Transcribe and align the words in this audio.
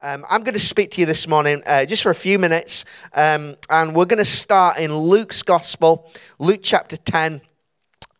Um, 0.00 0.24
I'm 0.30 0.44
going 0.44 0.54
to 0.54 0.60
speak 0.60 0.92
to 0.92 1.00
you 1.00 1.06
this 1.06 1.26
morning 1.26 1.60
uh, 1.66 1.84
just 1.84 2.04
for 2.04 2.10
a 2.10 2.14
few 2.14 2.38
minutes, 2.38 2.84
um, 3.14 3.56
and 3.68 3.96
we're 3.96 4.04
going 4.04 4.20
to 4.20 4.24
start 4.24 4.78
in 4.78 4.94
Luke's 4.94 5.42
Gospel, 5.42 6.12
Luke 6.38 6.60
chapter 6.62 6.96
10. 6.96 7.40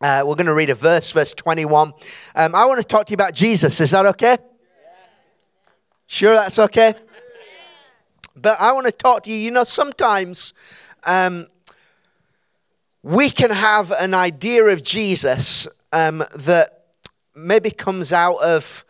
Uh, 0.01 0.25
we're 0.27 0.35
going 0.35 0.47
to 0.47 0.55
read 0.55 0.71
a 0.71 0.75
verse, 0.75 1.13
verse 1.13 1.33
21. 1.35 1.93
Um, 2.35 2.55
I 2.57 2.65
want 2.65 2.79
to 2.79 2.85
talk 2.85 3.07
to 3.07 3.13
you 3.13 3.15
about 3.15 3.33
Jesus. 3.33 3.81
Is 3.81 3.93
that 3.93 4.07
okay? 4.07 4.39
Sure, 6.09 6.35
that's 6.35 6.59
okay? 6.59 6.95
But 8.35 8.61
I 8.61 8.73
want 8.73 8.87
to 8.87 8.93
talk 8.93 9.23
to 9.23 9.31
you. 9.31 9.37
You 9.37 9.53
know, 9.53 9.63
sometimes 9.63 10.55
um, 11.05 11.47
we 13.05 13.31
can 13.31 13.51
have 13.51 13.93
an 13.93 14.15
idea 14.15 14.65
of 14.65 14.83
Jesus 14.83 15.69
um, 15.93 16.25
that 16.35 16.87
maybe 17.37 17.71
comes 17.71 18.13
out 18.13 18.39
of 18.43 18.85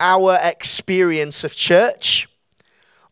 our 0.00 0.38
experience 0.42 1.44
of 1.44 1.54
church 1.54 2.28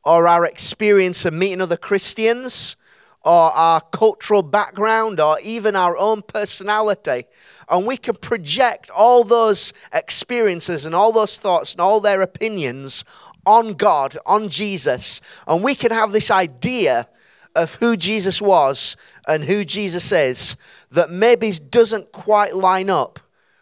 or 0.05 0.27
our 0.27 0.45
experience 0.45 1.25
of 1.25 1.33
meeting 1.33 1.61
other 1.61 1.77
Christians 1.77 2.77
or 3.25 3.52
our 3.52 3.80
cultural 3.80 4.43
background 4.43 5.20
or 5.20 5.39
even 5.41 5.77
our 5.77 5.97
own 5.97 6.23
personality. 6.23 7.25
And 7.69 7.87
we 7.87 7.97
can 7.97 8.16
project 8.16 8.91
all 8.91 9.23
those 9.23 9.73
experiences 9.92 10.84
and 10.84 10.95
all 10.95 11.12
those 11.12 11.39
thoughts 11.39 11.73
and 11.73 11.80
all 11.80 12.01
their 12.01 12.20
opinions 12.20 13.05
on 13.47 13.75
God, 13.75 14.19
on 14.27 14.48
Jesus. 14.48 15.20
And 15.47 15.62
we 15.62 15.75
can 15.75 15.92
have 15.92 16.12
this 16.12 16.30
idea 16.30 17.09
of 17.55 17.75
who 17.77 17.97
Jesus 17.97 18.41
was 18.41 18.97
and 19.28 19.45
who 19.45 19.64
Jesus 19.64 20.11
is 20.11 20.56
that 20.91 21.11
maybe 21.11 21.53
doesn't 21.53 22.11
quite 22.11 22.55
line 22.55 22.91
up 22.91 23.20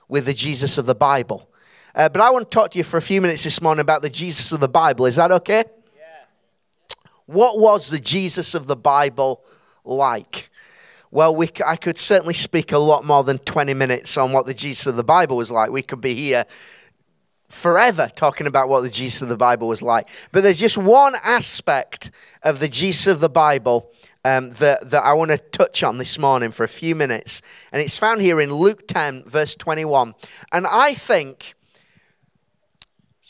with 0.09 0.27
the 0.27 0.35
Jesus 0.35 0.79
of 0.79 0.87
the 0.87 0.95
Bible. 0.95 1.50
Uh, 1.95 2.09
but 2.09 2.21
I 2.21 2.31
want 2.31 2.51
to 2.51 2.55
talk 2.55 2.71
to 2.73 2.79
you 2.79 2.85
for 2.85 2.97
a 2.97 3.03
few 3.03 3.21
minutes 3.21 3.45
this 3.45 3.61
morning 3.61 3.81
about 3.81 4.03
the 4.03 4.11
Jesus 4.11 4.53
of 4.53 4.61
the 4.61 4.69
Bible. 4.69 5.07
Is 5.07 5.17
that 5.17 5.33
okay? 5.33 5.65
Yeah. 5.97 6.03
What 7.27 7.59
was 7.59 7.91
the 7.91 7.99
Jesus 7.99 8.55
of 8.55 8.67
the 8.67 8.77
Bible 8.77 9.43
like? 9.85 10.51
Well, 11.11 11.35
we, 11.35 11.51
I 11.67 11.75
could 11.77 11.99
certainly 11.99 12.35
speak 12.35 12.71
a 12.71 12.79
lot 12.79 13.05
more 13.05 13.25
than 13.25 13.39
20 13.39 13.75
minutes 13.75 14.17
on 14.17 14.33
what 14.33 14.47
the 14.47 14.55
Jesus 14.55 14.87
of 14.87 14.97
the 14.97 15.05
Bible 15.05 15.37
was 15.37 15.51
like. 15.51 15.71
We 15.71 15.83
could 15.83 16.01
be 16.01 16.15
here 16.15 16.45
forever 17.49 18.09
talking 18.15 18.47
about 18.47 18.69
what 18.69 18.83
the 18.83 18.89
Jesus 18.89 19.23
of 19.23 19.29
the 19.29 19.37
Bible 19.37 19.67
was 19.67 19.83
like. 19.83 20.09
But 20.31 20.45
there's 20.45 20.61
just 20.61 20.79
one 20.79 21.17
aspect 21.25 22.13
of 22.45 22.61
the 22.61 22.69
Jesus 22.69 23.09
of 23.09 23.19
the 23.19 23.29
Bible 23.29 23.91
um, 24.25 24.51
that, 24.55 24.91
that 24.91 25.05
I 25.05 25.13
want 25.15 25.33
to 25.33 25.39
touch 25.39 25.83
on 25.83 25.99
this 25.99 26.19
morning 26.19 26.53
for 26.53 26.63
a 26.63 26.69
few 26.69 26.95
minutes. 26.95 27.43
And 27.73 27.83
it's 27.83 27.99
found 27.99 28.21
here 28.21 28.41
in 28.41 28.53
Luke 28.53 28.87
10, 28.87 29.25
verse 29.25 29.57
21. 29.57 30.15
And 30.53 30.67
I 30.67 30.95
think 30.95 31.55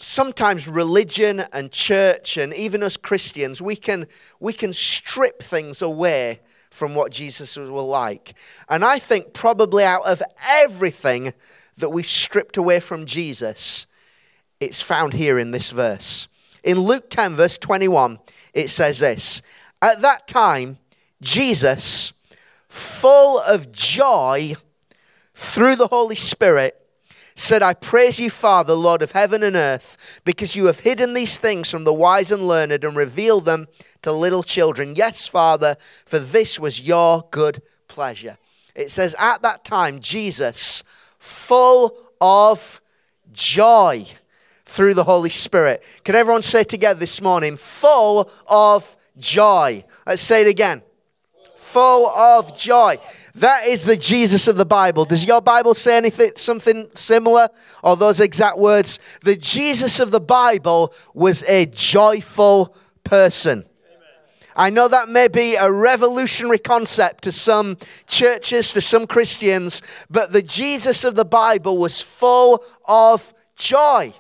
sometimes 0.01 0.67
religion 0.67 1.45
and 1.53 1.71
church 1.71 2.37
and 2.37 2.55
even 2.55 2.83
us 2.83 2.97
Christians, 2.97 3.61
we 3.61 3.77
can, 3.77 4.07
we 4.41 4.53
can 4.53 4.73
strip 4.73 5.43
things 5.43 5.83
away 5.83 6.41
from 6.71 6.95
what 6.95 7.13
Jesus 7.13 7.57
was 7.57 7.69
like. 7.69 8.35
And 8.69 8.85
I 8.85 8.99
think 8.99 9.35
probably 9.35 9.85
out 9.85 10.07
of 10.07 10.23
everything 10.49 11.35
that 11.77 11.91
we've 11.91 12.07
stripped 12.07 12.57
away 12.57 12.81
from 12.81 13.05
Jesus, 13.05 13.87
it's 14.59 14.81
found 14.81 15.15
here 15.15 15.39
in 15.39 15.51
this 15.51 15.71
verse. 15.71 16.29
In 16.65 16.81
Luke 16.81 17.11
10, 17.11 17.37
verse 17.37 17.59
21, 17.59 18.19
it 18.55 18.71
says 18.71 19.01
this 19.01 19.43
At 19.83 20.01
that 20.01 20.27
time, 20.27 20.79
Jesus, 21.21 22.13
full 22.69 23.41
of 23.41 23.71
joy 23.71 24.57
through 25.35 25.77
the 25.77 25.89
Holy 25.89 26.17
Spirit, 26.17 26.77
said, 27.41 27.63
I 27.63 27.75
praise 27.75 28.21
you, 28.21 28.31
Father, 28.31 28.75
Lord 28.75 29.03
of 29.03 29.13
heaven 29.13 29.43
and 29.43 29.57
earth, 29.57 30.21
because 30.25 30.55
you 30.55 30.67
have 30.67 30.81
hidden 30.81 31.15
these 31.15 31.39
things 31.39 31.71
from 31.71 31.85
the 31.85 31.93
wise 31.93 32.31
and 32.31 32.47
learned 32.47 32.85
and 32.85 32.97
revealed 32.97 33.45
them 33.45 33.67
to 34.03 34.13
little 34.13 34.43
children. 34.43 34.95
Yes, 34.95 35.27
Father, 35.27 35.77
for 36.05 36.19
this 36.19 36.59
was 36.59 36.87
your 36.87 37.27
good 37.31 37.63
pleasure. 37.89 38.39
It 38.75 38.91
says, 38.91 39.15
At 39.19 39.43
that 39.43 39.65
time, 39.65 40.01
Jesus, 40.01 40.85
full 41.19 41.97
of 42.21 42.81
joy 43.33 44.07
through 44.65 44.95
the 44.95 45.05
Holy 45.05 45.31
Spirit. 45.31 45.83
Can 46.05 46.15
everyone 46.15 46.43
say 46.43 46.65
together 46.65 47.01
this 47.01 47.21
morning, 47.21 47.57
full 47.57 48.31
of 48.47 48.97
joy? 49.19 49.85
Let's 50.07 50.23
say 50.23 50.43
it 50.43 50.47
again 50.49 50.83
full 51.71 52.09
of 52.09 52.57
joy. 52.57 52.99
That 53.37 53.67
is 53.67 53.85
the 53.85 53.97
Jesus 53.97 54.49
of 54.49 54.57
the 54.57 54.65
Bible. 54.65 55.05
Does 55.05 55.25
your 55.25 55.41
Bible 55.41 55.75
say 55.75 55.97
anything, 55.97 56.33
something 56.37 56.89
similar, 56.95 57.49
or 57.83 57.97
those 57.97 58.21
exact 58.21 58.59
words? 58.59 58.99
The 59.23 59.37
Jesus 59.37 60.01
of 60.01 60.11
the 60.11 60.21
Bible 60.21 60.93
was 61.15 61.45
a 61.45 61.67
joyful 61.67 62.75
person. 63.05 63.65
I 64.57 64.71
know 64.71 64.89
that 64.89 65.09
may 65.09 65.29
be 65.29 65.55
a 65.55 65.71
revolutionary 65.71 66.59
concept 66.59 67.25
to 67.25 67.33
some 67.33 67.79
churches, 68.07 68.73
to 68.73 68.81
some 68.81 69.07
Christians, 69.07 69.81
but 70.11 70.33
the 70.33 70.43
Jesus 70.43 71.05
of 71.05 71.15
the 71.15 71.25
Bible 71.25 71.79
was 71.79 72.01
full 72.01 72.65
of 72.85 73.33
joy. 73.57 74.13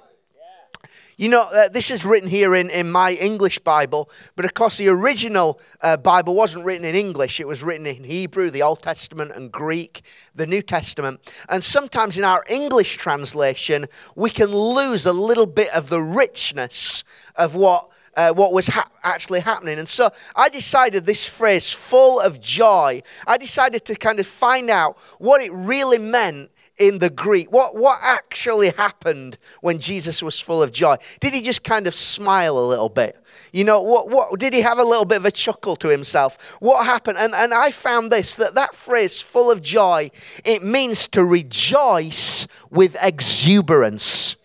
You 1.20 1.28
know, 1.28 1.42
uh, 1.42 1.68
this 1.68 1.90
is 1.90 2.06
written 2.06 2.30
here 2.30 2.54
in, 2.54 2.70
in 2.70 2.90
my 2.90 3.12
English 3.12 3.58
Bible, 3.58 4.08
but 4.36 4.46
of 4.46 4.54
course, 4.54 4.78
the 4.78 4.88
original 4.88 5.60
uh, 5.82 5.98
Bible 5.98 6.34
wasn't 6.34 6.64
written 6.64 6.86
in 6.86 6.94
English. 6.94 7.40
It 7.40 7.46
was 7.46 7.62
written 7.62 7.84
in 7.84 8.04
Hebrew, 8.04 8.48
the 8.48 8.62
Old 8.62 8.80
Testament, 8.80 9.32
and 9.32 9.52
Greek, 9.52 10.00
the 10.34 10.46
New 10.46 10.62
Testament. 10.62 11.20
And 11.50 11.62
sometimes 11.62 12.16
in 12.16 12.24
our 12.24 12.42
English 12.48 12.96
translation, 12.96 13.84
we 14.16 14.30
can 14.30 14.46
lose 14.46 15.04
a 15.04 15.12
little 15.12 15.44
bit 15.44 15.68
of 15.74 15.90
the 15.90 16.00
richness 16.00 17.04
of 17.36 17.54
what. 17.54 17.90
Uh, 18.16 18.32
what 18.32 18.52
was 18.52 18.66
ha- 18.66 18.90
actually 19.04 19.38
happening. 19.38 19.78
And 19.78 19.88
so 19.88 20.10
I 20.34 20.48
decided 20.48 21.06
this 21.06 21.28
phrase, 21.28 21.70
full 21.70 22.18
of 22.18 22.40
joy, 22.40 23.02
I 23.24 23.38
decided 23.38 23.84
to 23.84 23.94
kind 23.94 24.18
of 24.18 24.26
find 24.26 24.68
out 24.68 24.98
what 25.18 25.40
it 25.40 25.52
really 25.52 25.96
meant 25.96 26.50
in 26.80 26.98
the 26.98 27.10
Greek? 27.10 27.52
What, 27.52 27.76
what 27.76 28.00
actually 28.02 28.70
happened 28.70 29.38
when 29.60 29.78
Jesus 29.78 30.22
was 30.22 30.40
full 30.40 30.62
of 30.62 30.72
joy? 30.72 30.96
Did 31.20 31.34
he 31.34 31.42
just 31.42 31.62
kind 31.62 31.86
of 31.86 31.94
smile 31.94 32.58
a 32.58 32.66
little 32.66 32.88
bit? 32.88 33.22
You 33.52 33.64
know, 33.64 33.80
what, 33.82 34.08
what, 34.08 34.40
did 34.40 34.52
he 34.52 34.62
have 34.62 34.78
a 34.78 34.82
little 34.82 35.04
bit 35.04 35.18
of 35.18 35.26
a 35.26 35.30
chuckle 35.30 35.76
to 35.76 35.88
himself? 35.88 36.56
What 36.60 36.86
happened? 36.86 37.18
And, 37.18 37.34
and 37.34 37.54
I 37.54 37.70
found 37.70 38.10
this 38.10 38.34
that 38.36 38.54
that 38.54 38.74
phrase, 38.74 39.20
full 39.20 39.50
of 39.50 39.62
joy, 39.62 40.10
it 40.44 40.62
means 40.62 41.06
to 41.08 41.24
rejoice 41.24 42.48
with 42.70 42.96
exuberance. 43.00 44.36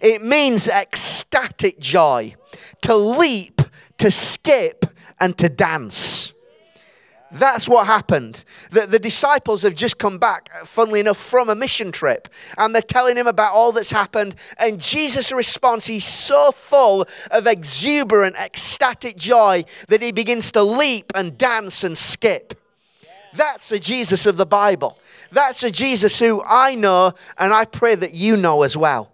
It 0.00 0.22
means 0.22 0.68
ecstatic 0.68 1.78
joy, 1.78 2.36
to 2.82 2.94
leap, 2.94 3.60
to 3.98 4.10
skip, 4.10 4.86
and 5.20 5.36
to 5.38 5.48
dance. 5.48 6.31
That's 7.32 7.66
what 7.66 7.86
happened. 7.86 8.44
The, 8.70 8.86
the 8.86 8.98
disciples 8.98 9.62
have 9.62 9.74
just 9.74 9.98
come 9.98 10.18
back, 10.18 10.50
uh, 10.54 10.66
funnily 10.66 11.00
enough, 11.00 11.16
from 11.16 11.48
a 11.48 11.54
mission 11.54 11.90
trip, 11.90 12.28
and 12.58 12.74
they're 12.74 12.82
telling 12.82 13.16
him 13.16 13.26
about 13.26 13.54
all 13.54 13.72
that's 13.72 13.90
happened. 13.90 14.34
And 14.58 14.78
Jesus' 14.78 15.32
response, 15.32 15.86
he's 15.86 16.04
so 16.04 16.52
full 16.52 17.06
of 17.30 17.46
exuberant, 17.46 18.36
ecstatic 18.36 19.16
joy 19.16 19.64
that 19.88 20.02
he 20.02 20.12
begins 20.12 20.52
to 20.52 20.62
leap 20.62 21.12
and 21.14 21.38
dance 21.38 21.84
and 21.84 21.96
skip. 21.96 22.58
That's 23.34 23.70
the 23.70 23.78
Jesus 23.78 24.26
of 24.26 24.36
the 24.36 24.44
Bible. 24.44 24.98
That's 25.30 25.62
the 25.62 25.70
Jesus 25.70 26.18
who 26.18 26.42
I 26.46 26.74
know, 26.74 27.12
and 27.38 27.54
I 27.54 27.64
pray 27.64 27.94
that 27.94 28.12
you 28.12 28.36
know 28.36 28.62
as 28.62 28.76
well. 28.76 29.11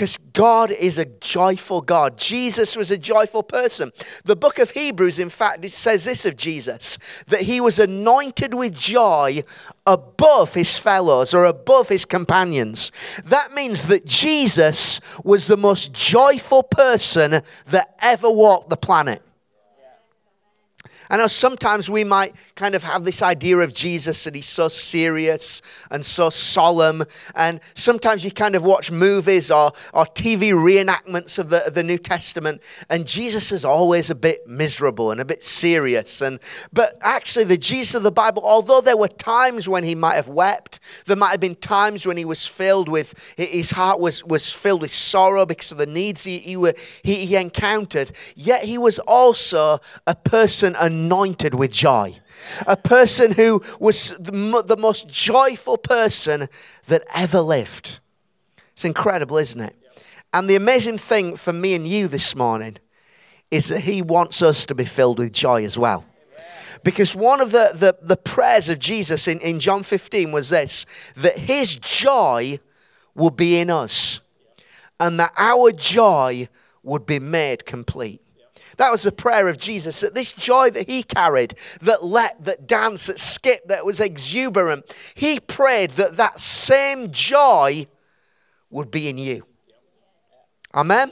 Because 0.00 0.16
God 0.16 0.70
is 0.70 0.96
a 0.96 1.04
joyful 1.04 1.82
God. 1.82 2.16
Jesus 2.16 2.74
was 2.74 2.90
a 2.90 2.96
joyful 2.96 3.42
person. 3.42 3.92
The 4.24 4.34
book 4.34 4.58
of 4.58 4.70
Hebrews, 4.70 5.18
in 5.18 5.28
fact, 5.28 5.62
it 5.62 5.72
says 5.72 6.06
this 6.06 6.24
of 6.24 6.38
Jesus 6.38 6.96
that 7.26 7.42
he 7.42 7.60
was 7.60 7.78
anointed 7.78 8.54
with 8.54 8.74
joy 8.74 9.44
above 9.86 10.54
his 10.54 10.78
fellows 10.78 11.34
or 11.34 11.44
above 11.44 11.90
his 11.90 12.06
companions. 12.06 12.92
That 13.24 13.52
means 13.52 13.88
that 13.88 14.06
Jesus 14.06 15.02
was 15.22 15.48
the 15.48 15.58
most 15.58 15.92
joyful 15.92 16.62
person 16.62 17.42
that 17.66 17.94
ever 18.00 18.30
walked 18.30 18.70
the 18.70 18.78
planet. 18.78 19.20
I 21.10 21.16
know 21.16 21.26
sometimes 21.26 21.90
we 21.90 22.04
might 22.04 22.34
kind 22.54 22.76
of 22.76 22.84
have 22.84 23.04
this 23.04 23.20
idea 23.20 23.58
of 23.58 23.74
Jesus 23.74 24.22
that 24.24 24.36
he's 24.36 24.46
so 24.46 24.68
serious 24.68 25.60
and 25.90 26.06
so 26.06 26.30
solemn. 26.30 27.02
And 27.34 27.60
sometimes 27.74 28.24
you 28.24 28.30
kind 28.30 28.54
of 28.54 28.62
watch 28.62 28.92
movies 28.92 29.50
or, 29.50 29.72
or 29.92 30.06
TV 30.06 30.52
reenactments 30.52 31.38
of 31.38 31.50
the, 31.50 31.66
of 31.66 31.74
the 31.74 31.82
New 31.82 31.98
Testament, 31.98 32.62
and 32.88 33.06
Jesus 33.06 33.50
is 33.50 33.64
always 33.64 34.08
a 34.08 34.14
bit 34.14 34.46
miserable 34.46 35.10
and 35.10 35.20
a 35.20 35.24
bit 35.24 35.42
serious. 35.42 36.20
And 36.20 36.38
but 36.72 36.96
actually, 37.00 37.44
the 37.44 37.58
Jesus 37.58 37.96
of 37.96 38.04
the 38.04 38.12
Bible, 38.12 38.42
although 38.44 38.80
there 38.80 38.96
were 38.96 39.08
times 39.08 39.68
when 39.68 39.82
he 39.82 39.96
might 39.96 40.14
have 40.14 40.28
wept, 40.28 40.78
there 41.06 41.16
might 41.16 41.30
have 41.30 41.40
been 41.40 41.56
times 41.56 42.06
when 42.06 42.16
he 42.16 42.24
was 42.24 42.46
filled 42.46 42.88
with 42.88 43.14
his 43.36 43.72
heart 43.72 43.98
was, 43.98 44.24
was 44.24 44.52
filled 44.52 44.82
with 44.82 44.90
sorrow 44.90 45.44
because 45.44 45.72
of 45.72 45.78
the 45.78 45.86
needs 45.86 46.22
he, 46.22 46.38
he, 46.38 46.56
were, 46.56 46.74
he, 47.02 47.26
he 47.26 47.36
encountered. 47.36 48.12
Yet 48.36 48.64
he 48.64 48.78
was 48.78 48.98
also 49.00 49.80
a 50.06 50.14
person, 50.14 50.76
a 50.78 50.88
anointed 51.00 51.54
with 51.54 51.72
joy. 51.72 52.18
A 52.66 52.76
person 52.76 53.32
who 53.32 53.62
was 53.78 54.10
the 54.18 54.76
most 54.78 55.08
joyful 55.08 55.78
person 55.78 56.48
that 56.86 57.02
ever 57.14 57.40
lived. 57.40 58.00
It's 58.72 58.84
incredible, 58.84 59.36
isn't 59.36 59.60
it? 59.60 59.76
And 60.32 60.48
the 60.48 60.56
amazing 60.56 60.98
thing 60.98 61.36
for 61.36 61.52
me 61.52 61.74
and 61.74 61.86
you 61.86 62.08
this 62.08 62.34
morning 62.34 62.78
is 63.50 63.68
that 63.68 63.80
He 63.80 64.00
wants 64.00 64.42
us 64.42 64.64
to 64.66 64.74
be 64.74 64.84
filled 64.84 65.18
with 65.18 65.32
joy 65.32 65.64
as 65.64 65.76
well. 65.76 66.04
Because 66.82 67.14
one 67.14 67.40
of 67.40 67.50
the, 67.50 67.70
the, 67.74 67.96
the 68.00 68.16
prayers 68.16 68.68
of 68.68 68.78
Jesus 68.78 69.26
in, 69.28 69.40
in 69.40 69.60
John 69.60 69.82
15 69.82 70.32
was 70.32 70.50
this 70.50 70.86
that 71.16 71.36
His 71.36 71.76
joy 71.76 72.60
would 73.14 73.36
be 73.36 73.58
in 73.58 73.70
us, 73.70 74.20
and 74.98 75.18
that 75.18 75.32
our 75.36 75.72
joy 75.72 76.48
would 76.82 77.06
be 77.06 77.18
made 77.18 77.66
complete. 77.66 78.22
That 78.76 78.90
was 78.90 79.02
the 79.02 79.12
prayer 79.12 79.48
of 79.48 79.58
Jesus 79.58 80.00
that 80.00 80.14
this 80.14 80.32
joy 80.32 80.70
that 80.70 80.88
he 80.88 81.02
carried, 81.02 81.54
that 81.80 82.04
leapt, 82.04 82.44
that 82.44 82.66
danced, 82.66 83.08
that 83.08 83.18
skipped, 83.18 83.68
that 83.68 83.84
was 83.84 84.00
exuberant, 84.00 84.92
he 85.14 85.40
prayed 85.40 85.92
that 85.92 86.16
that 86.16 86.40
same 86.40 87.10
joy 87.10 87.86
would 88.70 88.90
be 88.90 89.08
in 89.08 89.18
you. 89.18 89.44
Amen? 90.74 91.10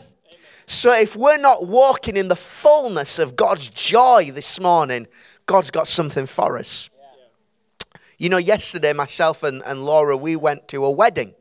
So 0.66 0.92
if 0.92 1.16
we're 1.16 1.38
not 1.38 1.66
walking 1.66 2.16
in 2.16 2.28
the 2.28 2.36
fullness 2.36 3.18
of 3.18 3.36
God's 3.36 3.70
joy 3.70 4.30
this 4.32 4.60
morning, 4.60 5.06
God's 5.46 5.70
got 5.70 5.88
something 5.88 6.26
for 6.26 6.58
us. 6.58 6.90
You 8.18 8.28
know, 8.28 8.36
yesterday, 8.36 8.92
myself 8.92 9.42
and, 9.42 9.62
and 9.64 9.84
Laura, 9.84 10.16
we 10.16 10.36
went 10.36 10.68
to 10.68 10.84
a 10.84 10.90
wedding 10.90 11.34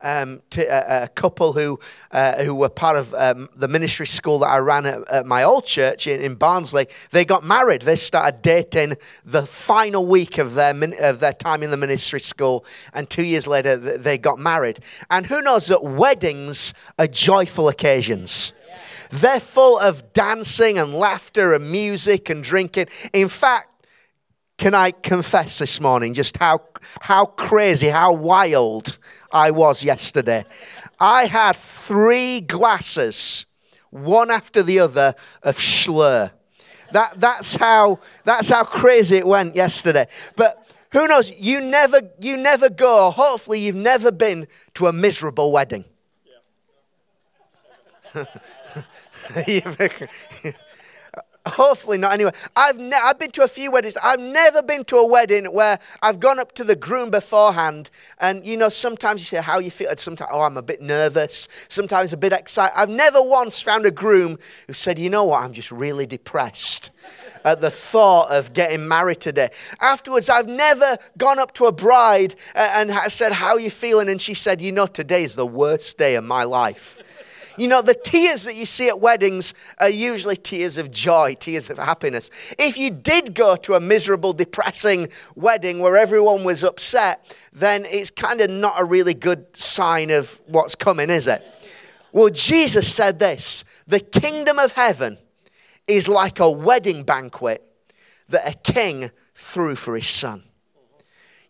um, 0.00 0.40
to 0.50 1.02
a, 1.02 1.08
couple 1.08 1.52
who 1.52 1.78
uh, 2.10 2.42
who 2.42 2.54
were 2.54 2.68
part 2.68 2.96
of 2.96 3.14
um, 3.14 3.48
the 3.56 3.68
ministry 3.68 4.06
school 4.06 4.38
that 4.40 4.48
I 4.48 4.58
ran 4.58 4.86
at, 4.86 5.08
at 5.08 5.26
my 5.26 5.42
old 5.42 5.64
church 5.66 6.06
in, 6.06 6.20
in, 6.20 6.34
Barnsley. 6.34 6.86
They 7.10 7.24
got 7.24 7.44
married. 7.44 7.82
They 7.82 7.96
started 7.96 8.42
dating 8.42 8.96
the 9.24 9.46
final 9.46 10.06
week 10.06 10.38
of 10.38 10.54
their 10.54 10.74
of 11.00 11.20
their 11.20 11.32
time 11.32 11.62
in 11.62 11.70
the 11.70 11.76
ministry 11.76 12.20
school, 12.20 12.64
and 12.92 13.08
two 13.08 13.24
years 13.24 13.46
later 13.46 13.76
they 13.76 14.18
got 14.18 14.38
married. 14.38 14.80
And 15.10 15.26
who 15.26 15.40
knows 15.42 15.66
that 15.68 15.82
weddings 15.82 16.74
are 16.98 17.06
joyful 17.06 17.68
occasions. 17.68 18.52
They're 19.10 19.40
full 19.40 19.78
of 19.78 20.12
dancing 20.12 20.78
and 20.78 20.92
laughter 20.94 21.54
and 21.54 21.70
music 21.70 22.28
and 22.28 22.42
drinking. 22.42 22.88
In 23.12 23.28
fact, 23.28 23.75
can 24.58 24.74
I 24.74 24.90
confess 24.90 25.58
this 25.58 25.80
morning 25.80 26.14
just 26.14 26.36
how, 26.38 26.62
how 27.00 27.26
crazy, 27.26 27.88
how 27.88 28.14
wild 28.14 28.98
I 29.32 29.50
was 29.50 29.84
yesterday? 29.84 30.44
I 30.98 31.26
had 31.26 31.56
three 31.56 32.40
glasses, 32.40 33.44
one 33.90 34.30
after 34.30 34.62
the 34.62 34.80
other, 34.80 35.14
of 35.42 35.58
Schloer. 35.58 36.30
That, 36.92 37.20
that's, 37.20 37.56
how, 37.56 38.00
that's 38.24 38.48
how 38.48 38.64
crazy 38.64 39.16
it 39.16 39.26
went 39.26 39.54
yesterday. 39.54 40.06
But 40.36 40.66
who 40.92 41.06
knows? 41.06 41.30
You 41.38 41.60
never, 41.60 42.00
you 42.20 42.38
never 42.38 42.70
go, 42.70 43.10
hopefully, 43.10 43.60
you've 43.60 43.76
never 43.76 44.10
been 44.10 44.46
to 44.74 44.86
a 44.86 44.92
miserable 44.92 45.52
wedding. 45.52 45.84
Hopefully 51.46 51.96
not. 51.96 52.12
Anyway, 52.12 52.32
I've, 52.56 52.78
ne- 52.78 53.00
I've 53.02 53.18
been 53.18 53.30
to 53.32 53.42
a 53.42 53.48
few 53.48 53.70
weddings. 53.70 53.96
I've 54.02 54.18
never 54.18 54.62
been 54.62 54.84
to 54.84 54.96
a 54.96 55.06
wedding 55.06 55.46
where 55.46 55.78
I've 56.02 56.18
gone 56.18 56.40
up 56.40 56.52
to 56.52 56.64
the 56.64 56.74
groom 56.74 57.10
beforehand, 57.10 57.88
and 58.18 58.44
you 58.44 58.56
know, 58.56 58.68
sometimes 58.68 59.20
you 59.20 59.24
say 59.26 59.42
how 59.42 59.60
you 59.60 59.70
feel. 59.70 59.94
Sometimes, 59.96 60.30
oh, 60.32 60.42
I'm 60.42 60.56
a 60.56 60.62
bit 60.62 60.82
nervous. 60.82 61.48
Sometimes 61.68 62.12
a 62.12 62.16
bit 62.16 62.32
excited. 62.32 62.76
I've 62.76 62.90
never 62.90 63.22
once 63.22 63.62
found 63.62 63.86
a 63.86 63.90
groom 63.90 64.38
who 64.66 64.72
said, 64.72 64.98
you 64.98 65.08
know 65.08 65.24
what, 65.24 65.44
I'm 65.44 65.52
just 65.52 65.70
really 65.70 66.06
depressed 66.06 66.90
at 67.44 67.60
the 67.60 67.70
thought 67.70 68.30
of 68.32 68.52
getting 68.52 68.86
married 68.88 69.20
today. 69.20 69.48
Afterwards, 69.80 70.28
I've 70.28 70.48
never 70.48 70.98
gone 71.16 71.38
up 71.38 71.54
to 71.54 71.66
a 71.66 71.72
bride 71.72 72.34
and 72.54 72.92
said, 73.10 73.32
How 73.32 73.52
are 73.52 73.60
you 73.60 73.70
feeling? 73.70 74.08
And 74.08 74.20
she 74.20 74.34
said, 74.34 74.60
You 74.60 74.72
know, 74.72 74.86
today 74.86 75.22
is 75.22 75.36
the 75.36 75.46
worst 75.46 75.96
day 75.96 76.16
of 76.16 76.24
my 76.24 76.42
life. 76.42 76.98
You 77.56 77.68
know, 77.68 77.82
the 77.82 77.94
tears 77.94 78.44
that 78.44 78.56
you 78.56 78.66
see 78.66 78.88
at 78.88 79.00
weddings 79.00 79.54
are 79.78 79.88
usually 79.88 80.36
tears 80.36 80.76
of 80.76 80.90
joy, 80.90 81.34
tears 81.38 81.70
of 81.70 81.78
happiness. 81.78 82.30
If 82.58 82.76
you 82.76 82.90
did 82.90 83.34
go 83.34 83.56
to 83.56 83.74
a 83.74 83.80
miserable, 83.80 84.32
depressing 84.32 85.08
wedding 85.34 85.80
where 85.80 85.96
everyone 85.96 86.44
was 86.44 86.62
upset, 86.62 87.34
then 87.52 87.86
it's 87.86 88.10
kind 88.10 88.40
of 88.40 88.50
not 88.50 88.78
a 88.78 88.84
really 88.84 89.14
good 89.14 89.56
sign 89.56 90.10
of 90.10 90.40
what's 90.46 90.74
coming, 90.74 91.10
is 91.10 91.26
it? 91.26 91.42
Well, 92.12 92.30
Jesus 92.30 92.92
said 92.92 93.18
this 93.18 93.64
the 93.86 94.00
kingdom 94.00 94.58
of 94.58 94.72
heaven 94.72 95.18
is 95.86 96.08
like 96.08 96.40
a 96.40 96.50
wedding 96.50 97.02
banquet 97.02 97.62
that 98.28 98.48
a 98.48 98.72
king 98.72 99.10
threw 99.34 99.76
for 99.76 99.94
his 99.96 100.08
son. 100.08 100.42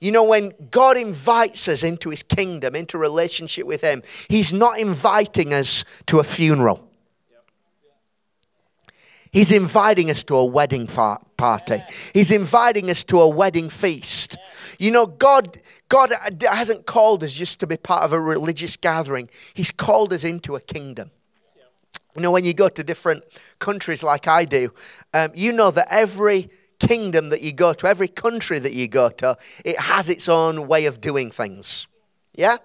You 0.00 0.12
know, 0.12 0.24
when 0.24 0.52
God 0.70 0.96
invites 0.96 1.68
us 1.68 1.82
into 1.82 2.10
his 2.10 2.22
kingdom, 2.22 2.74
into 2.74 2.98
relationship 2.98 3.66
with 3.66 3.80
him, 3.80 4.02
he's 4.28 4.52
not 4.52 4.78
inviting 4.78 5.52
us 5.52 5.84
to 6.06 6.18
a 6.18 6.24
funeral. 6.24 6.86
He's 9.30 9.52
inviting 9.52 10.10
us 10.10 10.22
to 10.24 10.36
a 10.36 10.44
wedding 10.44 10.86
party. 10.86 11.82
He's 12.14 12.30
inviting 12.30 12.88
us 12.88 13.04
to 13.04 13.20
a 13.20 13.28
wedding 13.28 13.68
feast. 13.68 14.38
You 14.78 14.90
know, 14.90 15.06
God, 15.06 15.60
God 15.88 16.10
hasn't 16.40 16.86
called 16.86 17.22
us 17.22 17.34
just 17.34 17.60
to 17.60 17.66
be 17.66 17.76
part 17.76 18.02
of 18.02 18.14
a 18.14 18.20
religious 18.20 18.78
gathering. 18.78 19.28
He's 19.52 19.70
called 19.70 20.14
us 20.14 20.24
into 20.24 20.56
a 20.56 20.60
kingdom. 20.60 21.10
You 22.16 22.22
know, 22.22 22.30
when 22.30 22.46
you 22.46 22.54
go 22.54 22.70
to 22.70 22.82
different 22.82 23.24
countries 23.58 24.02
like 24.02 24.26
I 24.26 24.46
do, 24.46 24.72
um, 25.12 25.32
you 25.34 25.52
know 25.52 25.70
that 25.70 25.88
every 25.90 26.48
kingdom 26.78 27.30
that 27.30 27.42
you 27.42 27.52
go 27.52 27.72
to, 27.72 27.86
every 27.86 28.08
country 28.08 28.58
that 28.58 28.72
you 28.72 28.88
go 28.88 29.08
to, 29.08 29.36
it 29.64 29.78
has 29.78 30.08
its 30.08 30.28
own 30.28 30.66
way 30.66 30.86
of 30.86 31.00
doing 31.00 31.30
things. 31.30 31.86
Yeah? 32.34 32.58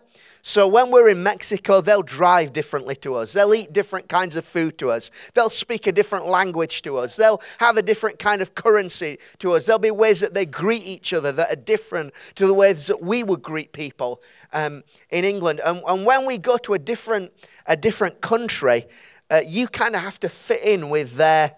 So 0.44 0.68
when 0.68 0.90
we're 0.90 1.10
in 1.10 1.22
Mexico, 1.22 1.82
they'll 1.82 2.02
drive 2.02 2.52
differently 2.52 2.96
to 2.98 3.16
us. 3.16 3.34
They'll 3.34 3.54
eat 3.54 3.74
different 3.74 4.10
kinds 4.10 4.36
of 4.36 4.44
food 4.44 4.78
to 4.80 4.90
us. 4.90 5.12
They'll 5.34 5.52
speak 5.52 5.86
a 5.86 5.92
different 5.92 6.26
language 6.26 6.82
to 6.84 6.98
us. 6.98 7.16
They'll 7.16 7.42
have 7.60 7.78
a 7.78 7.84
different 7.84 8.18
kind 8.18 8.42
of 8.42 8.56
currency 8.56 9.20
to 9.40 9.54
us. 9.54 9.66
There'll 9.68 9.80
be 9.80 9.92
ways 9.92 10.20
that 10.22 10.34
they 10.34 10.48
greet 10.48 10.84
each 10.84 11.14
other 11.14 11.32
that 11.34 11.52
are 11.52 11.62
different 11.62 12.14
to 12.36 12.48
the 12.48 12.56
ways 12.56 12.88
that 12.88 13.02
we 13.02 13.22
would 13.22 13.44
greet 13.44 13.72
people 13.72 14.22
um, 14.52 14.84
in 15.12 15.26
England. 15.26 15.62
And, 15.64 15.84
and, 15.88 16.06
when 16.06 16.26
we 16.26 16.40
go 16.40 16.58
to 16.58 16.74
a 16.74 16.80
different, 16.80 17.32
a 17.68 17.78
different 17.78 18.22
country, 18.22 18.88
uh, 19.30 19.42
you 19.46 19.68
kind 19.68 19.96
of 19.96 20.02
have 20.02 20.20
to 20.22 20.30
fit 20.30 20.64
in 20.64 20.90
with 20.90 21.16
their 21.18 21.56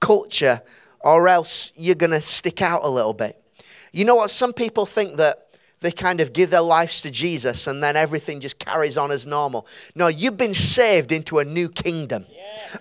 culture 0.00 0.62
or 1.04 1.28
else 1.28 1.72
you're 1.76 1.94
going 1.94 2.10
to 2.10 2.20
stick 2.20 2.62
out 2.62 2.82
a 2.84 2.88
little 2.88 3.14
bit. 3.14 3.42
You 3.92 4.04
know 4.04 4.14
what? 4.14 4.30
Some 4.30 4.52
people 4.52 4.86
think 4.86 5.16
that 5.16 5.48
they 5.82 5.92
kind 5.92 6.20
of 6.20 6.32
give 6.32 6.50
their 6.50 6.62
lives 6.62 7.00
to 7.02 7.10
Jesus 7.10 7.66
and 7.66 7.82
then 7.82 7.96
everything 7.96 8.40
just 8.40 8.58
carries 8.58 8.96
on 8.96 9.10
as 9.10 9.26
normal. 9.26 9.66
No, 9.94 10.06
you've 10.06 10.36
been 10.36 10.54
saved 10.54 11.12
into 11.12 11.40
a 11.40 11.44
new 11.44 11.68
kingdom, 11.68 12.24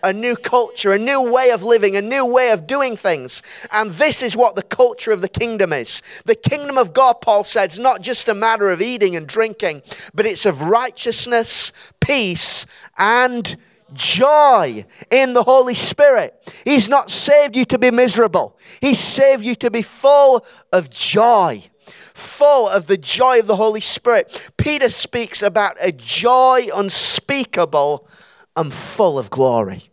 a 0.04 0.14
new 0.14 0.36
culture, 0.36 0.92
a 0.92 0.98
new 0.98 1.32
way 1.32 1.50
of 1.50 1.64
living, 1.64 1.96
a 1.96 2.02
new 2.02 2.26
way 2.26 2.52
of 2.52 2.68
doing 2.68 2.96
things. 2.96 3.42
And 3.72 3.92
this 3.92 4.22
is 4.22 4.38
what 4.38 4.56
the 4.56 4.64
culture 4.64 5.12
of 5.12 5.22
the 5.22 5.28
kingdom 5.28 5.74
is. 5.74 6.02
The 6.26 6.36
kingdom 6.36 6.78
of 6.78 6.94
God, 6.94 7.22
Paul 7.22 7.44
said, 7.44 7.72
is 7.72 7.80
not 7.80 8.02
just 8.02 8.30
a 8.30 8.34
matter 8.34 8.70
of 8.70 8.82
eating 8.82 9.16
and 9.16 9.28
drinking, 9.28 9.82
but 10.14 10.26
it's 10.26 10.46
of 10.46 10.62
righteousness, 10.62 11.74
peace, 12.00 12.66
and 12.98 13.58
joy 13.94 14.86
in 15.10 15.34
the 15.34 15.44
Holy 15.44 15.76
Spirit. 15.76 16.36
He's 16.66 16.88
not 16.88 17.10
saved 17.10 17.56
you 17.56 17.66
to 17.66 17.80
be 17.80 17.92
miserable, 17.92 18.58
He's 18.80 19.00
saved 19.00 19.44
you 19.44 19.56
to 19.56 19.72
be 19.72 19.82
full 19.82 20.46
of 20.72 20.90
joy. 20.90 21.66
Full 22.14 22.68
of 22.68 22.88
the 22.88 22.98
joy 22.98 23.40
of 23.40 23.48
the 23.48 23.56
Holy 23.56 23.82
Spirit. 23.82 24.52
Peter 24.58 24.90
speaks 24.90 25.42
about 25.42 25.76
a 25.80 25.92
joy 25.92 26.68
unspeakable 26.74 28.08
and 28.56 28.72
full 28.74 29.18
of 29.18 29.30
glory. 29.30 29.90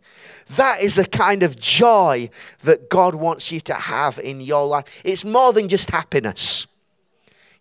That 0.55 0.81
is 0.81 0.97
a 0.97 1.05
kind 1.05 1.43
of 1.43 1.57
joy 1.57 2.29
that 2.61 2.89
God 2.89 3.15
wants 3.15 3.51
you 3.51 3.61
to 3.61 3.73
have 3.73 4.19
in 4.19 4.41
your 4.41 4.65
life. 4.65 5.01
It's 5.05 5.23
more 5.23 5.53
than 5.53 5.67
just 5.67 5.91
happiness. 5.91 6.67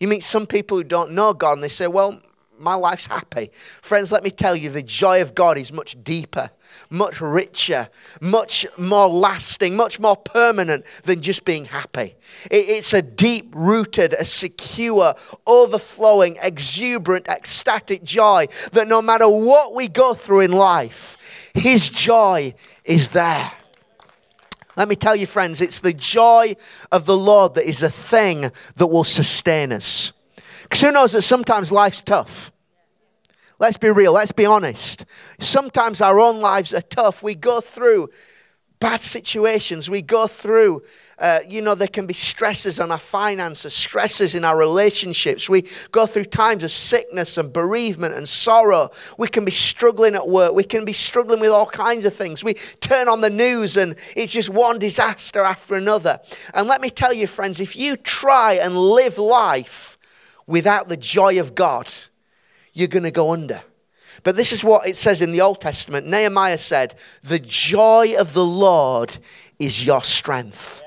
You 0.00 0.08
meet 0.08 0.22
some 0.22 0.46
people 0.46 0.76
who 0.76 0.84
don't 0.84 1.12
know 1.12 1.34
God 1.34 1.54
and 1.54 1.62
they 1.62 1.68
say, 1.68 1.86
Well, 1.86 2.20
my 2.58 2.74
life's 2.74 3.06
happy. 3.06 3.50
Friends, 3.52 4.12
let 4.12 4.24
me 4.24 4.30
tell 4.30 4.56
you, 4.56 4.70
the 4.70 4.82
joy 4.82 5.22
of 5.22 5.34
God 5.34 5.58
is 5.58 5.72
much 5.72 6.02
deeper, 6.02 6.50
much 6.90 7.20
richer, 7.20 7.88
much 8.20 8.66
more 8.76 9.08
lasting, 9.08 9.76
much 9.76 10.00
more 10.00 10.16
permanent 10.16 10.84
than 11.04 11.20
just 11.20 11.44
being 11.44 11.66
happy. 11.66 12.16
It's 12.50 12.92
a 12.92 13.02
deep 13.02 13.52
rooted, 13.54 14.12
a 14.14 14.24
secure, 14.24 15.14
overflowing, 15.46 16.38
exuberant, 16.42 17.28
ecstatic 17.28 18.02
joy 18.02 18.46
that 18.72 18.88
no 18.88 19.00
matter 19.02 19.28
what 19.28 19.74
we 19.74 19.88
go 19.88 20.14
through 20.14 20.40
in 20.40 20.52
life, 20.52 21.50
His 21.54 21.88
joy 21.88 22.54
is 22.84 23.10
there. 23.10 23.52
Let 24.76 24.88
me 24.88 24.94
tell 24.94 25.16
you, 25.16 25.26
friends, 25.26 25.60
it's 25.60 25.80
the 25.80 25.92
joy 25.92 26.54
of 26.92 27.04
the 27.04 27.16
Lord 27.16 27.54
that 27.54 27.68
is 27.68 27.82
a 27.82 27.90
thing 27.90 28.52
that 28.76 28.86
will 28.86 29.02
sustain 29.02 29.72
us. 29.72 30.12
Because 30.68 30.82
who 30.82 30.92
knows 30.92 31.12
that 31.12 31.22
sometimes 31.22 31.72
life's 31.72 32.02
tough? 32.02 32.52
Let's 33.58 33.76
be 33.76 33.90
real, 33.90 34.12
let's 34.12 34.32
be 34.32 34.46
honest. 34.46 35.04
Sometimes 35.40 36.00
our 36.00 36.20
own 36.20 36.40
lives 36.40 36.72
are 36.72 36.82
tough. 36.82 37.22
We 37.22 37.34
go 37.34 37.60
through 37.60 38.10
bad 38.80 39.00
situations. 39.00 39.90
We 39.90 40.02
go 40.02 40.26
through, 40.28 40.82
uh, 41.18 41.40
you 41.48 41.60
know, 41.60 41.74
there 41.74 41.88
can 41.88 42.06
be 42.06 42.14
stresses 42.14 42.78
on 42.78 42.92
our 42.92 42.98
finances, 42.98 43.74
stresses 43.74 44.36
in 44.36 44.44
our 44.44 44.56
relationships. 44.56 45.48
We 45.48 45.64
go 45.90 46.06
through 46.06 46.26
times 46.26 46.62
of 46.62 46.70
sickness 46.70 47.36
and 47.36 47.52
bereavement 47.52 48.14
and 48.14 48.28
sorrow. 48.28 48.90
We 49.18 49.26
can 49.26 49.44
be 49.44 49.50
struggling 49.50 50.14
at 50.14 50.28
work. 50.28 50.52
We 50.52 50.64
can 50.64 50.84
be 50.84 50.92
struggling 50.92 51.40
with 51.40 51.50
all 51.50 51.66
kinds 51.66 52.04
of 52.04 52.14
things. 52.14 52.44
We 52.44 52.54
turn 52.80 53.08
on 53.08 53.20
the 53.20 53.30
news 53.30 53.76
and 53.76 53.96
it's 54.14 54.32
just 54.32 54.50
one 54.50 54.78
disaster 54.78 55.40
after 55.40 55.74
another. 55.74 56.20
And 56.54 56.68
let 56.68 56.80
me 56.80 56.90
tell 56.90 57.12
you, 57.12 57.26
friends, 57.26 57.58
if 57.58 57.74
you 57.74 57.96
try 57.96 58.54
and 58.54 58.76
live 58.76 59.18
life 59.18 59.97
without 60.48 60.88
the 60.88 60.96
joy 60.96 61.38
of 61.38 61.54
God, 61.54 61.92
you're 62.72 62.88
going 62.88 63.04
to 63.04 63.12
go 63.12 63.32
under. 63.32 63.62
But 64.24 64.34
this 64.34 64.52
is 64.52 64.64
what 64.64 64.88
it 64.88 64.96
says 64.96 65.22
in 65.22 65.30
the 65.30 65.42
Old 65.42 65.60
Testament. 65.60 66.08
Nehemiah 66.08 66.58
said, 66.58 66.96
The 67.22 67.38
joy 67.38 68.14
of 68.18 68.32
the 68.32 68.44
Lord 68.44 69.16
is 69.60 69.86
your 69.86 70.02
strength. 70.02 70.82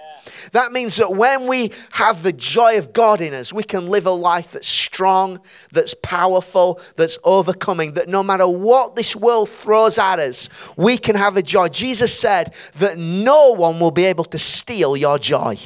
That 0.51 0.71
means 0.73 0.97
that 0.97 1.13
when 1.13 1.47
we 1.47 1.71
have 1.91 2.23
the 2.23 2.33
joy 2.33 2.77
of 2.77 2.91
God 2.91 3.21
in 3.21 3.33
us, 3.33 3.53
we 3.53 3.63
can 3.63 3.87
live 3.87 4.05
a 4.05 4.11
life 4.11 4.51
that's 4.51 4.67
strong, 4.67 5.39
that's 5.71 5.93
powerful, 6.01 6.81
that's 6.95 7.17
overcoming, 7.23 7.93
that 7.93 8.09
no 8.09 8.23
matter 8.23 8.47
what 8.47 8.95
this 8.95 9.15
world 9.15 9.49
throws 9.49 9.97
at 9.97 10.19
us, 10.19 10.49
we 10.75 10.97
can 10.97 11.15
have 11.15 11.37
a 11.37 11.41
joy. 11.41 11.69
Jesus 11.69 12.17
said 12.17 12.53
that 12.75 12.97
no 12.97 13.51
one 13.51 13.79
will 13.79 13.91
be 13.91 14.05
able 14.05 14.25
to 14.25 14.39
steal 14.39 14.97
your 14.97 15.17
joy. 15.17 15.57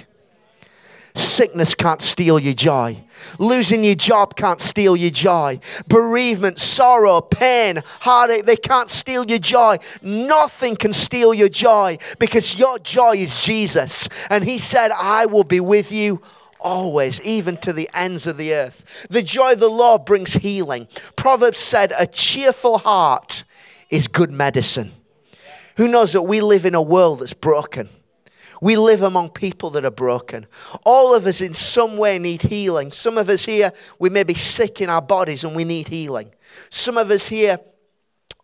Sickness 1.16 1.74
can't 1.76 2.02
steal 2.02 2.38
your 2.38 2.54
joy. 2.54 3.02
Losing 3.40 3.86
your 3.86 3.96
job 3.96 4.36
can't 4.36 4.60
steal 4.60 4.98
your 4.98 5.12
joy. 5.12 5.60
Bereavement, 5.88 6.60
sorrow, 6.60 7.22
pain, 7.22 7.82
heartache, 8.02 8.46
they 8.46 8.58
can't 8.58 8.90
steal 8.90 9.26
your 9.26 9.40
joy. 9.40 9.78
Nothing 10.02 10.76
can 10.76 10.92
steal 10.92 11.34
your 11.34 11.48
joy 11.48 11.98
because 12.20 12.60
your 12.60 12.80
joy 12.80 13.16
is 13.16 13.42
Jesus. 13.42 14.10
And 14.30 14.44
He 14.44 14.58
said, 14.58 14.92
I 14.92 15.26
will 15.26 15.46
be 15.46 15.62
with 15.62 15.90
you 15.90 16.22
always, 16.60 17.22
even 17.22 17.56
to 17.58 17.72
the 17.72 17.90
ends 17.94 18.28
of 18.28 18.36
the 18.36 18.54
earth. 18.54 19.08
The 19.10 19.24
joy 19.24 19.54
of 19.54 19.62
the 19.62 19.70
Lord 19.70 20.04
brings 20.04 20.34
healing. 20.34 20.90
Proverbs 21.16 21.60
said, 21.60 21.94
A 21.98 22.08
cheerful 22.08 22.80
heart 22.80 23.46
is 23.90 24.10
good 24.10 24.32
medicine. 24.32 24.92
Who 25.78 25.88
knows 25.88 26.12
that 26.12 26.24
we 26.24 26.42
live 26.42 26.66
in 26.66 26.76
a 26.76 26.82
world 26.82 27.20
that's 27.20 27.34
broken? 27.34 27.90
We 28.62 28.76
live 28.78 29.02
among 29.02 29.30
people 29.30 29.70
that 29.72 29.86
are 29.86 29.92
broken. 29.92 30.46
All 30.86 31.14
of 31.16 31.26
us, 31.26 31.42
in 31.42 31.54
some 31.54 31.98
way, 31.98 32.20
need 32.20 32.44
healing. 32.44 32.92
Some 32.92 33.18
of 33.18 33.30
us 33.30 33.46
here, 33.46 33.72
we 34.00 34.10
may 34.10 34.24
be 34.24 34.34
sick 34.34 34.82
in 34.82 34.90
our 34.90 35.02
bodies 35.02 35.44
and 35.44 35.56
we 35.56 35.64
need 35.64 35.88
healing. 35.88 36.32
Some 36.70 36.98
of 36.98 37.12
us 37.12 37.28
here, 37.28 37.60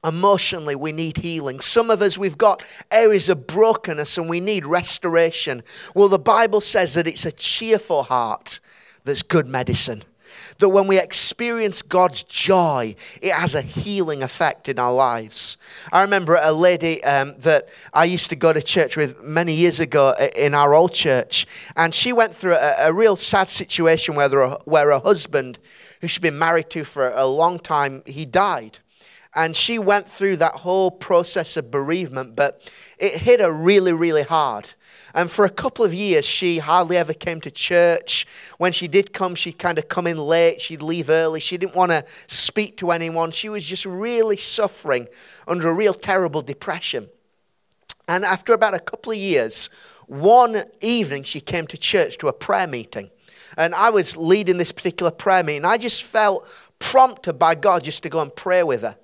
emotionally, 0.03 0.75
we 0.75 0.91
need 0.91 1.17
healing. 1.17 1.59
Some 1.59 1.89
of 1.89 2.01
us, 2.01 2.17
we've 2.17 2.37
got 2.37 2.63
areas 2.89 3.29
of 3.29 3.47
brokenness 3.47 4.17
and 4.17 4.29
we 4.29 4.39
need 4.39 4.65
restoration. 4.65 5.63
Well, 5.95 6.09
the 6.09 6.19
Bible 6.19 6.61
says 6.61 6.95
that 6.95 7.07
it's 7.07 7.25
a 7.25 7.31
cheerful 7.31 8.03
heart 8.03 8.59
that's 9.03 9.21
good 9.21 9.47
medicine 9.47 10.03
that 10.61 10.69
when 10.69 10.87
we 10.87 10.97
experience 10.97 11.81
God's 11.81 12.23
joy, 12.23 12.95
it 13.21 13.33
has 13.33 13.55
a 13.55 13.61
healing 13.61 14.23
effect 14.23 14.69
in 14.69 14.79
our 14.79 14.93
lives. 14.93 15.57
I 15.91 16.01
remember 16.01 16.39
a 16.41 16.51
lady 16.51 17.03
um, 17.03 17.35
that 17.39 17.67
I 17.93 18.05
used 18.05 18.29
to 18.29 18.35
go 18.35 18.53
to 18.53 18.61
church 18.61 18.95
with 18.95 19.21
many 19.23 19.53
years 19.53 19.79
ago 19.79 20.15
in 20.35 20.53
our 20.53 20.73
old 20.73 20.93
church, 20.93 21.45
and 21.75 21.93
she 21.93 22.13
went 22.13 22.33
through 22.33 22.55
a, 22.55 22.75
a 22.87 22.93
real 22.93 23.15
sad 23.15 23.49
situation 23.49 24.15
where, 24.15 24.29
her, 24.29 24.57
where 24.65 24.91
her 24.91 24.99
husband, 24.99 25.59
who 25.99 26.07
she'd 26.07 26.21
been 26.21 26.39
married 26.39 26.69
to 26.69 26.83
for 26.83 27.09
a 27.09 27.25
long 27.25 27.59
time, 27.59 28.03
he 28.05 28.23
died. 28.23 28.79
And 29.33 29.55
she 29.55 29.79
went 29.79 30.09
through 30.09 30.37
that 30.37 30.55
whole 30.55 30.91
process 30.91 31.55
of 31.55 31.71
bereavement, 31.71 32.35
but 32.35 32.69
it 32.99 33.13
hit 33.13 33.39
her 33.39 33.51
really, 33.51 33.93
really 33.93 34.23
hard. 34.23 34.73
And 35.13 35.31
for 35.31 35.45
a 35.45 35.49
couple 35.49 35.85
of 35.85 35.93
years, 35.93 36.25
she 36.25 36.59
hardly 36.59 36.97
ever 36.97 37.13
came 37.13 37.39
to 37.41 37.51
church. 37.51 38.27
When 38.57 38.73
she 38.73 38.89
did 38.89 39.13
come, 39.13 39.35
she'd 39.35 39.57
kind 39.57 39.77
of 39.77 39.87
come 39.87 40.05
in 40.05 40.17
late. 40.17 40.59
She'd 40.59 40.81
leave 40.81 41.09
early. 41.09 41.39
She 41.39 41.57
didn't 41.57 41.75
want 41.75 41.91
to 41.91 42.03
speak 42.27 42.75
to 42.77 42.91
anyone. 42.91 43.31
She 43.31 43.47
was 43.47 43.65
just 43.65 43.85
really 43.85 44.37
suffering 44.37 45.07
under 45.47 45.69
a 45.69 45.73
real 45.73 45.93
terrible 45.93 46.41
depression. 46.41 47.07
And 48.09 48.25
after 48.25 48.51
about 48.51 48.73
a 48.73 48.79
couple 48.79 49.13
of 49.13 49.17
years, 49.17 49.69
one 50.07 50.63
evening, 50.81 51.23
she 51.23 51.39
came 51.39 51.67
to 51.67 51.77
church 51.77 52.17
to 52.17 52.27
a 52.27 52.33
prayer 52.33 52.67
meeting. 52.67 53.09
And 53.57 53.73
I 53.75 53.89
was 53.91 54.17
leading 54.17 54.57
this 54.57 54.73
particular 54.73 55.11
prayer 55.11 55.43
meeting. 55.43 55.63
I 55.63 55.77
just 55.77 56.03
felt 56.03 56.45
prompted 56.79 57.33
by 57.33 57.55
God 57.55 57.85
just 57.85 58.03
to 58.03 58.09
go 58.09 58.21
and 58.21 58.35
pray 58.35 58.63
with 58.63 58.81
her. 58.81 58.97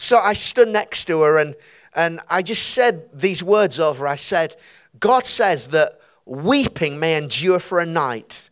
So 0.00 0.16
I 0.16 0.32
stood 0.32 0.68
next 0.68 1.04
to 1.08 1.20
her 1.20 1.36
and, 1.36 1.54
and 1.94 2.20
I 2.30 2.40
just 2.40 2.70
said 2.70 3.10
these 3.12 3.44
words 3.44 3.78
over. 3.78 4.08
I 4.08 4.16
said, 4.16 4.56
God 4.98 5.26
says 5.26 5.68
that 5.68 6.00
weeping 6.24 6.98
may 6.98 7.18
endure 7.18 7.58
for 7.58 7.80
a 7.80 7.84
night, 7.84 8.48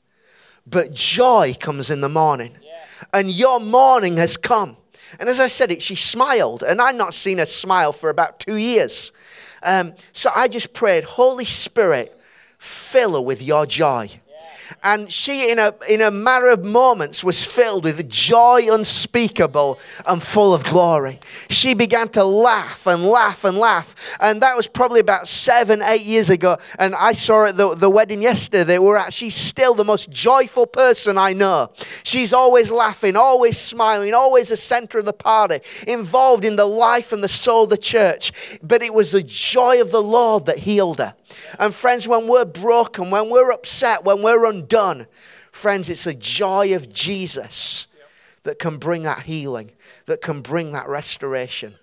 but 0.66 0.92
joy 0.92 1.56
comes 1.58 1.88
in 1.88 2.02
the 2.02 2.08
morning. 2.10 2.58
Yeah. 2.62 2.84
And 3.14 3.30
your 3.30 3.60
morning 3.60 4.18
has 4.18 4.36
come. 4.36 4.76
And 5.18 5.30
as 5.30 5.40
I 5.40 5.46
said 5.46 5.72
it, 5.72 5.80
she 5.80 5.94
smiled, 5.94 6.62
and 6.62 6.82
I've 6.82 6.96
not 6.96 7.14
seen 7.14 7.38
her 7.38 7.46
smile 7.46 7.94
for 7.94 8.10
about 8.10 8.40
two 8.40 8.56
years. 8.56 9.10
Um, 9.62 9.94
so 10.12 10.30
I 10.36 10.48
just 10.48 10.74
prayed, 10.74 11.04
Holy 11.04 11.46
Spirit, 11.46 12.14
fill 12.58 13.14
her 13.14 13.22
with 13.22 13.40
your 13.40 13.64
joy. 13.64 14.10
And 14.82 15.10
she, 15.12 15.50
in 15.50 15.58
a, 15.58 15.74
in 15.88 16.00
a 16.00 16.10
matter 16.10 16.48
of 16.48 16.64
moments, 16.64 17.24
was 17.24 17.44
filled 17.44 17.84
with 17.84 18.08
joy 18.08 18.68
unspeakable 18.70 19.78
and 20.06 20.22
full 20.22 20.54
of 20.54 20.64
glory. 20.64 21.20
She 21.48 21.74
began 21.74 22.08
to 22.10 22.24
laugh 22.24 22.86
and 22.86 23.04
laugh 23.04 23.44
and 23.44 23.56
laugh. 23.58 23.94
And 24.20 24.40
that 24.42 24.56
was 24.56 24.66
probably 24.66 25.00
about 25.00 25.26
seven, 25.28 25.82
eight 25.82 26.02
years 26.02 26.30
ago. 26.30 26.58
And 26.78 26.94
I 26.94 27.12
saw 27.12 27.46
at 27.46 27.56
the, 27.56 27.74
the 27.74 27.90
wedding 27.90 28.22
yesterday. 28.22 28.78
We're 28.78 28.96
at, 28.96 29.12
she's 29.12 29.34
still 29.34 29.74
the 29.74 29.84
most 29.84 30.10
joyful 30.10 30.66
person 30.66 31.18
I 31.18 31.32
know. 31.32 31.70
She's 32.02 32.32
always 32.32 32.70
laughing, 32.70 33.16
always 33.16 33.58
smiling, 33.58 34.14
always 34.14 34.48
the 34.48 34.56
center 34.56 34.98
of 34.98 35.04
the 35.04 35.12
party, 35.12 35.60
involved 35.86 36.44
in 36.44 36.56
the 36.56 36.66
life 36.66 37.12
and 37.12 37.22
the 37.22 37.28
soul 37.28 37.64
of 37.64 37.70
the 37.70 37.78
church. 37.78 38.32
But 38.62 38.82
it 38.82 38.92
was 38.92 39.12
the 39.12 39.22
joy 39.22 39.80
of 39.80 39.90
the 39.90 40.02
Lord 40.02 40.46
that 40.46 40.58
healed 40.58 40.98
her. 40.98 41.14
And 41.58 41.74
friends, 41.74 42.08
when 42.08 42.26
we're 42.26 42.44
broken, 42.44 43.10
when 43.10 43.30
we're 43.30 43.50
upset, 43.50 44.04
when 44.04 44.22
we're 44.22 44.46
undone, 44.58 45.06
friends, 45.52 45.88
it's 45.88 46.04
the 46.04 46.14
joy 46.14 46.74
of 46.74 46.92
Jesus 46.92 47.86
that 48.42 48.58
can 48.58 48.76
bring 48.76 49.02
that 49.02 49.20
healing, 49.20 49.70
that 50.06 50.20
can 50.20 50.40
bring 50.40 50.72
that 50.72 50.88
restoration. 50.88 51.74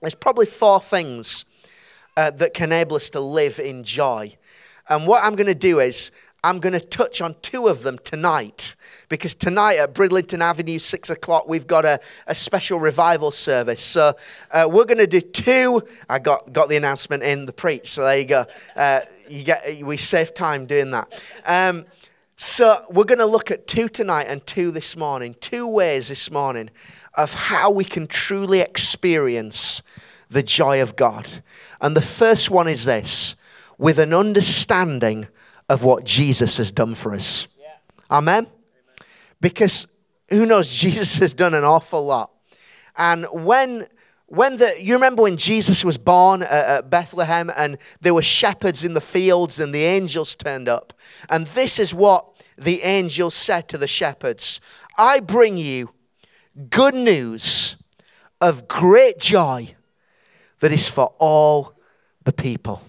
There's 0.00 0.14
probably 0.14 0.46
four 0.46 0.80
things 0.80 1.44
uh, 2.16 2.30
that 2.32 2.54
can 2.54 2.72
enable 2.72 2.96
us 2.96 3.10
to 3.10 3.20
live 3.20 3.58
in 3.58 3.84
joy. 3.84 4.36
And 4.88 5.06
what 5.06 5.24
I'm 5.24 5.34
going 5.34 5.46
to 5.46 5.54
do 5.54 5.80
is, 5.80 6.10
I'm 6.44 6.60
going 6.60 6.74
to 6.74 6.80
touch 6.80 7.20
on 7.20 7.34
two 7.42 7.66
of 7.66 7.82
them 7.82 7.98
tonight 8.04 8.76
because 9.08 9.34
tonight 9.34 9.78
at 9.78 9.94
Bridlington 9.94 10.40
Avenue, 10.40 10.78
six 10.78 11.10
o'clock, 11.10 11.48
we've 11.48 11.66
got 11.66 11.84
a, 11.84 11.98
a 12.28 12.36
special 12.36 12.78
revival 12.78 13.32
service. 13.32 13.80
So 13.80 14.12
uh, 14.52 14.68
we're 14.70 14.84
going 14.84 14.98
to 14.98 15.08
do 15.08 15.20
two. 15.20 15.82
I 16.08 16.20
got, 16.20 16.52
got 16.52 16.68
the 16.68 16.76
announcement 16.76 17.24
in 17.24 17.46
the 17.46 17.52
preach, 17.52 17.90
so 17.90 18.04
there 18.04 18.18
you 18.18 18.26
go. 18.26 18.44
Uh, 18.76 19.00
you 19.28 19.44
get, 19.44 19.82
we 19.82 19.96
save 19.96 20.34
time 20.34 20.66
doing 20.66 20.90
that. 20.90 21.22
Um, 21.44 21.84
so 22.36 22.84
we're 22.90 23.04
going 23.04 23.18
to 23.18 23.26
look 23.26 23.50
at 23.50 23.66
two 23.66 23.88
tonight 23.88 24.26
and 24.28 24.46
two 24.46 24.70
this 24.70 24.96
morning, 24.96 25.34
two 25.40 25.66
ways 25.66 26.08
this 26.08 26.30
morning 26.30 26.70
of 27.14 27.32
how 27.32 27.70
we 27.70 27.84
can 27.84 28.06
truly 28.06 28.60
experience 28.60 29.82
the 30.28 30.42
joy 30.42 30.82
of 30.82 30.96
God. 30.96 31.28
And 31.80 31.96
the 31.96 32.02
first 32.02 32.50
one 32.50 32.68
is 32.68 32.84
this 32.84 33.36
with 33.78 33.98
an 33.98 34.12
understanding 34.12 35.28
of 35.68 35.82
what 35.82 36.04
Jesus 36.04 36.58
has 36.58 36.70
done 36.70 36.94
for 36.94 37.14
us. 37.14 37.46
Yeah. 37.58 37.74
Amen? 38.10 38.46
because 39.40 39.86
who 40.28 40.46
knows, 40.46 40.74
Jesus 40.74 41.18
has 41.18 41.34
done 41.34 41.54
an 41.54 41.64
awful 41.64 42.04
lot. 42.04 42.30
And 42.96 43.26
when 43.30 43.86
when 44.26 44.56
the 44.56 44.74
you 44.80 44.94
remember 44.94 45.22
when 45.22 45.36
Jesus 45.36 45.84
was 45.84 45.98
born 45.98 46.42
at, 46.42 46.50
at, 46.50 46.90
Bethlehem 46.90 47.50
and 47.56 47.78
there 48.00 48.14
were 48.14 48.22
shepherds 48.22 48.84
in 48.84 48.94
the 48.94 49.00
fields 49.00 49.60
and 49.60 49.72
the 49.72 49.84
angels 49.84 50.34
turned 50.34 50.68
up 50.68 50.92
and 51.28 51.46
this 51.48 51.78
is 51.78 51.94
what 51.94 52.26
the 52.58 52.82
angels 52.82 53.34
said 53.34 53.68
to 53.68 53.78
the 53.78 53.86
shepherds 53.86 54.60
I 54.98 55.20
bring 55.20 55.56
you 55.58 55.90
good 56.70 56.94
news 56.94 57.76
of 58.40 58.66
great 58.66 59.18
joy 59.18 59.74
that 60.60 60.72
is 60.72 60.88
for 60.88 61.14
all 61.18 61.74
the 62.24 62.32
people 62.32 62.82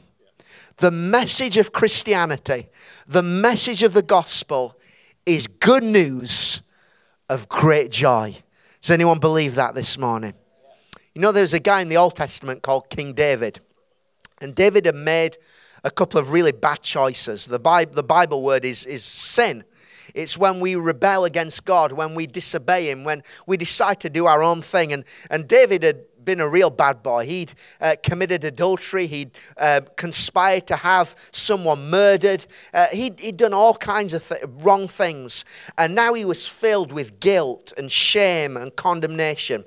the 0.77 0.91
message 0.91 1.57
of 1.57 1.71
Christianity 1.71 2.67
the 3.05 3.23
message 3.23 3.83
of 3.83 3.93
the 3.93 4.01
gospel 4.01 4.77
is 5.27 5.45
good 5.45 5.83
news 5.83 6.61
of 7.29 7.49
great 7.49 7.91
joy. 7.91 8.37
Does 8.81 8.91
anyone 8.91 9.19
believe 9.19 9.55
that 9.55 9.75
this 9.75 9.97
morning? 9.97 10.33
You 11.17 11.21
know, 11.21 11.31
there's 11.31 11.55
a 11.55 11.59
guy 11.59 11.81
in 11.81 11.89
the 11.89 11.97
Old 11.97 12.15
Testament 12.15 12.61
called 12.61 12.91
King 12.91 13.13
David. 13.13 13.59
And 14.39 14.53
David 14.53 14.85
had 14.85 14.93
made 14.93 15.39
a 15.83 15.89
couple 15.89 16.19
of 16.19 16.29
really 16.29 16.51
bad 16.51 16.83
choices. 16.83 17.47
The 17.47 17.57
Bible, 17.57 17.95
the 17.95 18.03
Bible 18.03 18.43
word 18.43 18.63
is, 18.63 18.85
is 18.85 19.03
sin. 19.03 19.63
It's 20.13 20.37
when 20.37 20.59
we 20.59 20.75
rebel 20.75 21.25
against 21.25 21.65
God, 21.65 21.91
when 21.91 22.13
we 22.13 22.27
disobey 22.27 22.91
Him, 22.91 23.03
when 23.03 23.23
we 23.47 23.57
decide 23.57 23.99
to 24.01 24.11
do 24.11 24.27
our 24.27 24.43
own 24.43 24.61
thing. 24.61 24.93
And, 24.93 25.05
and 25.31 25.47
David 25.47 25.81
had 25.81 26.01
been 26.27 26.39
a 26.39 26.47
real 26.47 26.69
bad 26.69 27.01
boy. 27.01 27.25
He'd 27.25 27.53
uh, 27.81 27.95
committed 28.03 28.43
adultery. 28.43 29.07
He'd 29.07 29.31
uh, 29.57 29.81
conspired 29.95 30.67
to 30.67 30.75
have 30.75 31.15
someone 31.31 31.89
murdered. 31.89 32.45
Uh, 32.73 32.87
he'd, 32.87 33.19
he'd, 33.19 33.37
done 33.37 33.53
all 33.53 33.73
kinds 33.73 34.13
of 34.13 34.27
th- 34.27 34.43
wrong 34.59 34.87
things. 34.87 35.45
And 35.77 35.95
now 35.95 36.13
he 36.13 36.25
was 36.25 36.45
filled 36.45 36.91
with 36.91 37.19
guilt 37.19 37.71
and 37.77 37.89
shame 37.91 38.57
and 38.57 38.75
condemnation. 38.75 39.63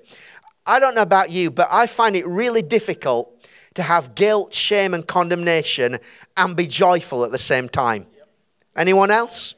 I 0.70 0.78
don't 0.78 0.94
know 0.94 1.02
about 1.02 1.30
you, 1.30 1.50
but 1.50 1.66
I 1.68 1.86
find 1.86 2.14
it 2.14 2.24
really 2.28 2.62
difficult 2.62 3.36
to 3.74 3.82
have 3.82 4.14
guilt, 4.14 4.54
shame, 4.54 4.94
and 4.94 5.04
condemnation 5.04 5.98
and 6.36 6.56
be 6.56 6.68
joyful 6.68 7.24
at 7.24 7.32
the 7.32 7.38
same 7.38 7.68
time. 7.68 8.06
Anyone 8.76 9.10
else? 9.10 9.56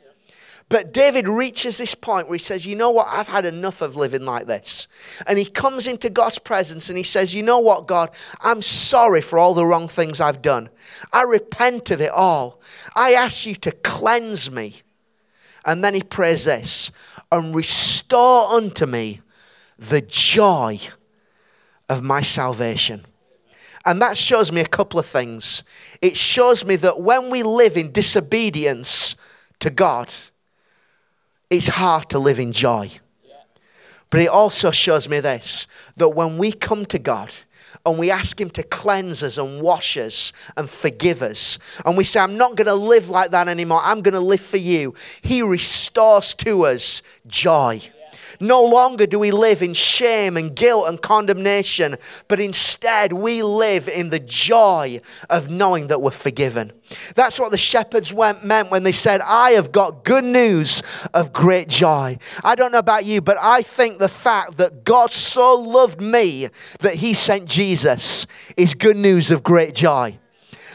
But 0.70 0.94
David 0.94 1.28
reaches 1.28 1.76
this 1.76 1.94
point 1.94 2.28
where 2.28 2.36
he 2.36 2.42
says, 2.42 2.64
You 2.64 2.76
know 2.76 2.90
what? 2.90 3.08
I've 3.10 3.28
had 3.28 3.44
enough 3.44 3.82
of 3.82 3.94
living 3.94 4.24
like 4.24 4.46
this. 4.46 4.88
And 5.26 5.38
he 5.38 5.44
comes 5.44 5.86
into 5.86 6.08
God's 6.08 6.38
presence 6.38 6.88
and 6.88 6.96
he 6.96 7.04
says, 7.04 7.34
You 7.34 7.42
know 7.42 7.58
what, 7.58 7.86
God? 7.86 8.08
I'm 8.40 8.62
sorry 8.62 9.20
for 9.20 9.38
all 9.38 9.52
the 9.52 9.66
wrong 9.66 9.88
things 9.88 10.18
I've 10.18 10.40
done. 10.40 10.70
I 11.12 11.24
repent 11.24 11.90
of 11.90 12.00
it 12.00 12.10
all. 12.10 12.58
I 12.96 13.12
ask 13.12 13.44
you 13.44 13.54
to 13.56 13.70
cleanse 13.70 14.50
me. 14.50 14.80
And 15.66 15.84
then 15.84 15.92
he 15.92 16.02
prays 16.02 16.46
this 16.46 16.90
and 17.30 17.54
restore 17.54 18.54
unto 18.54 18.86
me 18.86 19.20
the 19.76 20.00
joy 20.00 20.80
of 21.88 22.02
my 22.02 22.20
salvation. 22.20 23.04
And 23.84 24.00
that 24.00 24.16
shows 24.16 24.52
me 24.52 24.60
a 24.60 24.66
couple 24.66 25.00
of 25.00 25.06
things. 25.06 25.64
It 26.00 26.16
shows 26.16 26.64
me 26.64 26.76
that 26.76 27.00
when 27.00 27.30
we 27.30 27.42
live 27.42 27.76
in 27.76 27.90
disobedience 27.90 29.16
to 29.58 29.70
God, 29.70 30.12
it's 31.50 31.68
hard 31.68 32.08
to 32.10 32.18
live 32.18 32.38
in 32.38 32.52
joy. 32.52 32.90
But 34.10 34.20
it 34.20 34.28
also 34.28 34.70
shows 34.70 35.08
me 35.08 35.20
this 35.20 35.66
that 35.96 36.10
when 36.10 36.36
we 36.36 36.52
come 36.52 36.84
to 36.86 36.98
God 36.98 37.32
and 37.84 37.98
we 37.98 38.10
ask 38.10 38.40
Him 38.40 38.50
to 38.50 38.62
cleanse 38.62 39.22
us 39.22 39.38
and 39.38 39.62
wash 39.62 39.96
us 39.96 40.32
and 40.56 40.68
forgive 40.68 41.22
us, 41.22 41.58
and 41.84 41.96
we 41.96 42.04
say, 42.04 42.20
I'm 42.20 42.36
not 42.36 42.54
going 42.54 42.66
to 42.66 42.74
live 42.74 43.08
like 43.08 43.30
that 43.30 43.48
anymore, 43.48 43.80
I'm 43.82 44.02
going 44.02 44.14
to 44.14 44.20
live 44.20 44.42
for 44.42 44.58
you, 44.58 44.94
He 45.22 45.42
restores 45.42 46.34
to 46.34 46.66
us 46.66 47.02
joy. 47.26 47.82
No 48.42 48.64
longer 48.64 49.06
do 49.06 49.20
we 49.20 49.30
live 49.30 49.62
in 49.62 49.72
shame 49.72 50.36
and 50.36 50.54
guilt 50.54 50.88
and 50.88 51.00
condemnation, 51.00 51.96
but 52.26 52.40
instead 52.40 53.12
we 53.12 53.40
live 53.40 53.88
in 53.88 54.10
the 54.10 54.18
joy 54.18 55.00
of 55.30 55.48
knowing 55.48 55.86
that 55.86 56.02
we're 56.02 56.10
forgiven. 56.10 56.72
That's 57.14 57.38
what 57.38 57.52
the 57.52 57.58
shepherds 57.58 58.12
went, 58.12 58.44
meant 58.44 58.72
when 58.72 58.82
they 58.82 58.90
said, 58.90 59.20
I 59.20 59.52
have 59.52 59.70
got 59.70 60.02
good 60.04 60.24
news 60.24 60.82
of 61.14 61.32
great 61.32 61.68
joy. 61.68 62.18
I 62.42 62.56
don't 62.56 62.72
know 62.72 62.78
about 62.78 63.04
you, 63.04 63.20
but 63.20 63.38
I 63.40 63.62
think 63.62 64.00
the 64.00 64.08
fact 64.08 64.56
that 64.56 64.82
God 64.82 65.12
so 65.12 65.54
loved 65.54 66.00
me 66.00 66.48
that 66.80 66.96
he 66.96 67.14
sent 67.14 67.46
Jesus 67.46 68.26
is 68.56 68.74
good 68.74 68.96
news 68.96 69.30
of 69.30 69.44
great 69.44 69.72
joy. 69.72 70.18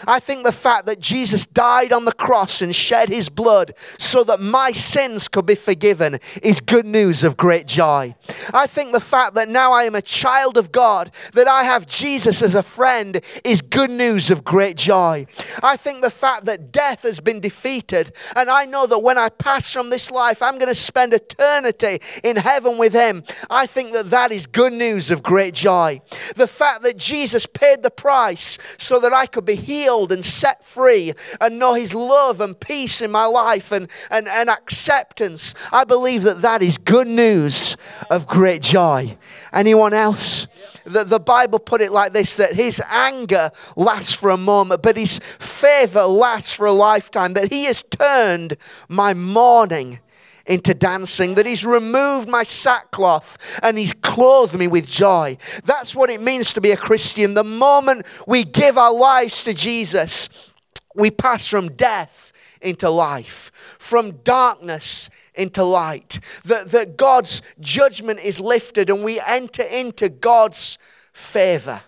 I 0.05 0.19
think 0.19 0.45
the 0.45 0.51
fact 0.51 0.85
that 0.85 0.99
Jesus 0.99 1.45
died 1.45 1.91
on 1.91 2.05
the 2.05 2.11
cross 2.11 2.61
and 2.61 2.75
shed 2.75 3.09
his 3.09 3.29
blood 3.29 3.73
so 3.97 4.23
that 4.25 4.39
my 4.39 4.71
sins 4.71 5.27
could 5.27 5.45
be 5.45 5.55
forgiven 5.55 6.19
is 6.43 6.59
good 6.59 6.85
news 6.85 7.23
of 7.23 7.37
great 7.37 7.67
joy. 7.67 8.15
I 8.53 8.67
think 8.67 8.93
the 8.93 8.99
fact 8.99 9.33
that 9.35 9.49
now 9.49 9.71
I 9.73 9.83
am 9.83 9.95
a 9.95 10.01
child 10.01 10.57
of 10.57 10.71
God, 10.71 11.11
that 11.33 11.47
I 11.47 11.63
have 11.63 11.87
Jesus 11.87 12.41
as 12.41 12.55
a 12.55 12.63
friend, 12.63 13.21
is 13.43 13.61
good 13.61 13.89
news 13.89 14.29
of 14.29 14.43
great 14.43 14.77
joy. 14.77 15.25
I 15.63 15.77
think 15.77 16.01
the 16.01 16.11
fact 16.11 16.45
that 16.45 16.71
death 16.71 17.03
has 17.03 17.19
been 17.19 17.39
defeated, 17.39 18.11
and 18.35 18.49
I 18.49 18.65
know 18.65 18.85
that 18.87 18.99
when 18.99 19.17
I 19.17 19.29
pass 19.29 19.71
from 19.71 19.89
this 19.89 20.11
life, 20.11 20.41
I'm 20.41 20.57
going 20.57 20.67
to 20.67 20.75
spend 20.75 21.13
eternity 21.13 21.99
in 22.23 22.35
heaven 22.35 22.77
with 22.77 22.93
him. 22.93 23.23
I 23.49 23.65
think 23.65 23.93
that 23.93 24.09
that 24.09 24.31
is 24.31 24.45
good 24.45 24.73
news 24.73 25.11
of 25.11 25.23
great 25.23 25.53
joy. 25.53 26.01
The 26.35 26.47
fact 26.47 26.83
that 26.83 26.97
Jesus 26.97 27.45
paid 27.45 27.83
the 27.83 27.91
price 27.91 28.57
so 28.77 28.99
that 28.99 29.13
I 29.13 29.25
could 29.25 29.45
be 29.45 29.55
healed 29.55 29.86
healed 29.87 30.11
and 30.11 30.25
set 30.25 30.65
free 30.65 31.13
and 31.39 31.57
know 31.57 31.73
His 31.73 31.95
love 31.95 32.41
and 32.41 32.59
peace 32.59 32.99
in 33.01 33.09
my 33.09 33.25
life 33.25 33.71
and, 33.71 33.89
and, 34.11 34.27
and 34.27 34.49
acceptance, 34.49 35.55
I 35.71 35.85
believe 35.85 36.23
that 36.23 36.41
that 36.41 36.61
is 36.61 36.77
good 36.77 37.07
news 37.07 37.77
of 38.09 38.27
great 38.27 38.61
joy. 38.61 39.17
Anyone 39.53 39.93
else? 39.93 40.45
The, 40.83 41.05
the 41.05 41.21
Bible 41.21 41.59
put 41.59 41.81
it 41.81 41.91
like 41.93 42.11
this 42.11 42.35
that 42.37 42.53
his 42.53 42.81
anger 42.89 43.49
lasts 43.77 44.13
for 44.13 44.29
a 44.29 44.37
moment, 44.37 44.81
but 44.81 44.97
his 44.97 45.19
favor 45.39 46.03
lasts 46.03 46.53
for 46.53 46.65
a 46.65 46.73
lifetime. 46.73 47.33
That 47.33 47.51
he 47.51 47.65
has 47.65 47.83
turned 47.83 48.57
my 48.89 49.13
mourning 49.13 49.99
into 50.47 50.73
dancing, 50.73 51.35
that 51.35 51.45
He's 51.45 51.65
removed 51.65 52.27
my 52.27 52.43
sackcloth 52.43 53.37
and 53.61 53.77
He's 53.77 53.93
clothed 53.93 54.57
me 54.57 54.67
with 54.67 54.87
joy. 54.87 55.37
That's 55.63 55.95
what 55.95 56.09
it 56.09 56.21
means 56.21 56.53
to 56.53 56.61
be 56.61 56.71
a 56.71 56.77
Christian. 56.77 57.33
The 57.33 57.43
moment 57.43 58.05
we 58.25 58.43
give 58.43 58.77
our 58.77 58.93
lives 58.93 59.43
to 59.43 59.53
Jesus, 59.53 60.51
we 60.95 61.11
pass 61.11 61.47
from 61.47 61.69
death 61.69 62.33
into 62.61 62.89
life, 62.89 63.51
from 63.53 64.11
darkness 64.23 65.09
into 65.35 65.63
light. 65.63 66.19
That, 66.45 66.71
that 66.71 66.97
God's 66.97 67.41
judgment 67.59 68.19
is 68.19 68.39
lifted 68.39 68.89
and 68.89 69.03
we 69.03 69.19
enter 69.19 69.63
into 69.63 70.09
God's 70.09 70.77
favor. 71.13 71.81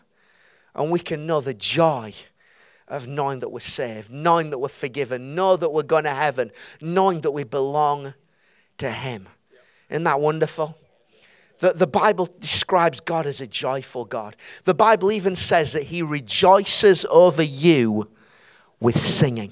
And 0.76 0.92
we 0.92 1.00
can 1.00 1.26
know 1.26 1.42
the 1.42 1.54
joy 1.54 2.14
of 2.88 3.08
knowing 3.08 3.40
that 3.40 3.50
we're 3.50 3.60
saved, 3.60 4.12
knowing 4.12 4.50
that 4.50 4.60
we're 4.60 4.68
forgiven, 4.68 5.36
know 5.36 5.56
that 5.56 5.72
we're 5.72 5.84
going 5.84 6.06
to 6.06 6.14
heaven, 6.14 6.52
knowing 6.82 7.22
that 7.22 7.32
we 7.32 7.44
belong 7.44 8.14
to 8.80 8.92
Him. 8.92 9.28
Isn't 9.90 10.04
that 10.04 10.20
wonderful? 10.20 10.78
The, 11.60 11.74
the 11.74 11.88
Bible 11.88 12.30
describes 12.40 13.00
God 13.00 13.26
as 13.26 13.42
a 13.42 13.48
joyful 13.48 14.06
God. 14.06 14.36
The 14.64 14.74
Bible 14.74 15.12
even 15.12 15.36
says 15.36 15.74
that 15.74 15.84
He 15.84 16.02
rejoices 16.02 17.06
over 17.10 17.44
you 17.44 18.10
with 18.80 18.98
singing. 18.98 19.52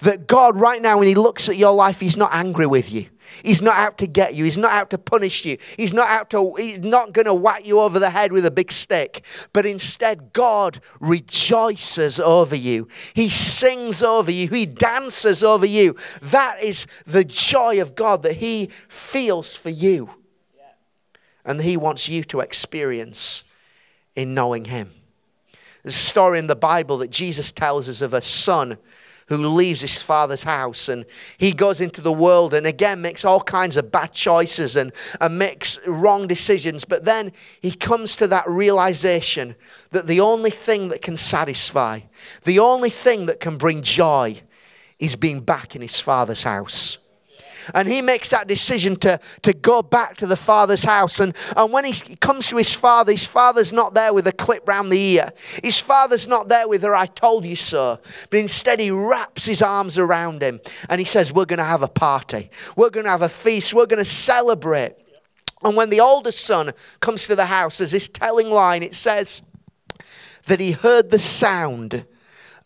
That 0.00 0.26
God, 0.26 0.56
right 0.56 0.80
now, 0.80 0.98
when 0.98 1.08
He 1.08 1.14
looks 1.14 1.48
at 1.48 1.56
your 1.56 1.72
life, 1.72 2.00
He's 2.00 2.16
not 2.16 2.32
angry 2.32 2.66
with 2.66 2.92
you. 2.92 3.06
He's 3.42 3.62
not 3.62 3.76
out 3.76 3.98
to 3.98 4.06
get 4.06 4.34
you. 4.34 4.44
He's 4.44 4.58
not 4.58 4.72
out 4.72 4.90
to 4.90 4.98
punish 4.98 5.44
you. 5.44 5.58
He's 5.76 5.92
not 5.92 6.08
out 6.08 6.30
to, 6.30 6.54
he's 6.54 6.80
not 6.80 7.12
going 7.12 7.26
to 7.26 7.34
whack 7.34 7.66
you 7.66 7.80
over 7.80 7.98
the 7.98 8.10
head 8.10 8.32
with 8.32 8.46
a 8.46 8.50
big 8.50 8.70
stick. 8.70 9.24
But 9.52 9.66
instead, 9.66 10.32
God 10.32 10.80
rejoices 11.00 12.20
over 12.20 12.54
you. 12.54 12.88
He 13.14 13.28
sings 13.28 14.02
over 14.02 14.30
you. 14.30 14.48
He 14.48 14.66
dances 14.66 15.42
over 15.42 15.66
you. 15.66 15.96
That 16.22 16.62
is 16.62 16.86
the 17.06 17.24
joy 17.24 17.80
of 17.80 17.94
God 17.94 18.22
that 18.22 18.36
He 18.36 18.68
feels 18.88 19.54
for 19.54 19.70
you. 19.70 20.10
And 21.44 21.62
He 21.62 21.76
wants 21.76 22.08
you 22.08 22.24
to 22.24 22.40
experience 22.40 23.44
in 24.16 24.34
knowing 24.34 24.66
Him. 24.66 24.90
There's 25.82 25.96
a 25.96 25.98
story 25.98 26.38
in 26.38 26.46
the 26.46 26.56
Bible 26.56 26.98
that 26.98 27.10
Jesus 27.10 27.52
tells 27.52 27.90
us 27.90 28.00
of 28.00 28.14
a 28.14 28.22
son 28.22 28.78
who 29.26 29.36
leaves 29.36 29.80
his 29.80 30.02
father's 30.02 30.44
house 30.44 30.88
and 30.88 31.04
he 31.38 31.52
goes 31.52 31.80
into 31.80 32.00
the 32.00 32.12
world 32.12 32.54
and 32.54 32.66
again 32.66 33.00
makes 33.00 33.24
all 33.24 33.40
kinds 33.40 33.76
of 33.76 33.90
bad 33.90 34.12
choices 34.12 34.76
and, 34.76 34.92
and 35.20 35.38
makes 35.38 35.78
wrong 35.86 36.26
decisions. 36.26 36.84
But 36.84 37.04
then 37.04 37.32
he 37.60 37.72
comes 37.72 38.16
to 38.16 38.26
that 38.28 38.48
realization 38.48 39.54
that 39.90 40.06
the 40.06 40.20
only 40.20 40.50
thing 40.50 40.88
that 40.88 41.02
can 41.02 41.16
satisfy, 41.16 42.00
the 42.44 42.58
only 42.58 42.90
thing 42.90 43.26
that 43.26 43.40
can 43.40 43.56
bring 43.56 43.82
joy 43.82 44.40
is 44.98 45.16
being 45.16 45.40
back 45.40 45.74
in 45.74 45.82
his 45.82 46.00
father's 46.00 46.44
house 46.44 46.98
and 47.72 47.88
he 47.88 48.02
makes 48.02 48.30
that 48.30 48.48
decision 48.48 48.96
to, 48.96 49.20
to 49.42 49.52
go 49.52 49.82
back 49.82 50.16
to 50.18 50.26
the 50.26 50.36
father's 50.36 50.84
house. 50.84 51.20
And, 51.20 51.34
and 51.56 51.72
when 51.72 51.84
he 51.84 51.92
comes 52.16 52.48
to 52.48 52.56
his 52.56 52.72
father, 52.72 53.12
his 53.12 53.24
father's 53.24 53.72
not 53.72 53.94
there 53.94 54.12
with 54.12 54.26
a 54.26 54.32
clip 54.32 54.66
round 54.68 54.90
the 54.90 55.00
ear. 55.00 55.30
His 55.62 55.78
father's 55.78 56.26
not 56.26 56.48
there 56.48 56.68
with 56.68 56.84
a 56.84 56.94
I 56.94 57.06
told 57.06 57.44
you 57.44 57.56
so. 57.56 57.98
But 58.30 58.38
instead, 58.38 58.80
he 58.80 58.90
wraps 58.90 59.46
his 59.46 59.62
arms 59.62 59.98
around 59.98 60.42
him 60.42 60.60
and 60.88 61.00
he 61.00 61.04
says, 61.04 61.32
We're 61.32 61.44
going 61.44 61.58
to 61.58 61.64
have 61.64 61.82
a 61.82 61.88
party. 61.88 62.50
We're 62.76 62.90
going 62.90 63.04
to 63.04 63.10
have 63.10 63.22
a 63.22 63.28
feast. 63.28 63.74
We're 63.74 63.86
going 63.86 64.02
to 64.02 64.08
celebrate. 64.08 64.94
And 65.62 65.76
when 65.76 65.90
the 65.90 66.00
oldest 66.00 66.44
son 66.44 66.72
comes 67.00 67.26
to 67.26 67.36
the 67.36 67.46
house, 67.46 67.78
there's 67.78 67.92
this 67.92 68.08
telling 68.08 68.50
line. 68.50 68.82
It 68.82 68.94
says 68.94 69.42
that 70.46 70.60
he 70.60 70.72
heard 70.72 71.10
the 71.10 71.18
sound 71.18 72.04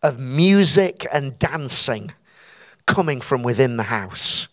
of 0.03 0.19
music 0.19 1.07
and 1.13 1.39
dancing 1.39 2.13
coming 2.87 3.21
from 3.21 3.43
within 3.43 3.77
the 3.77 3.85
house. 3.85 4.49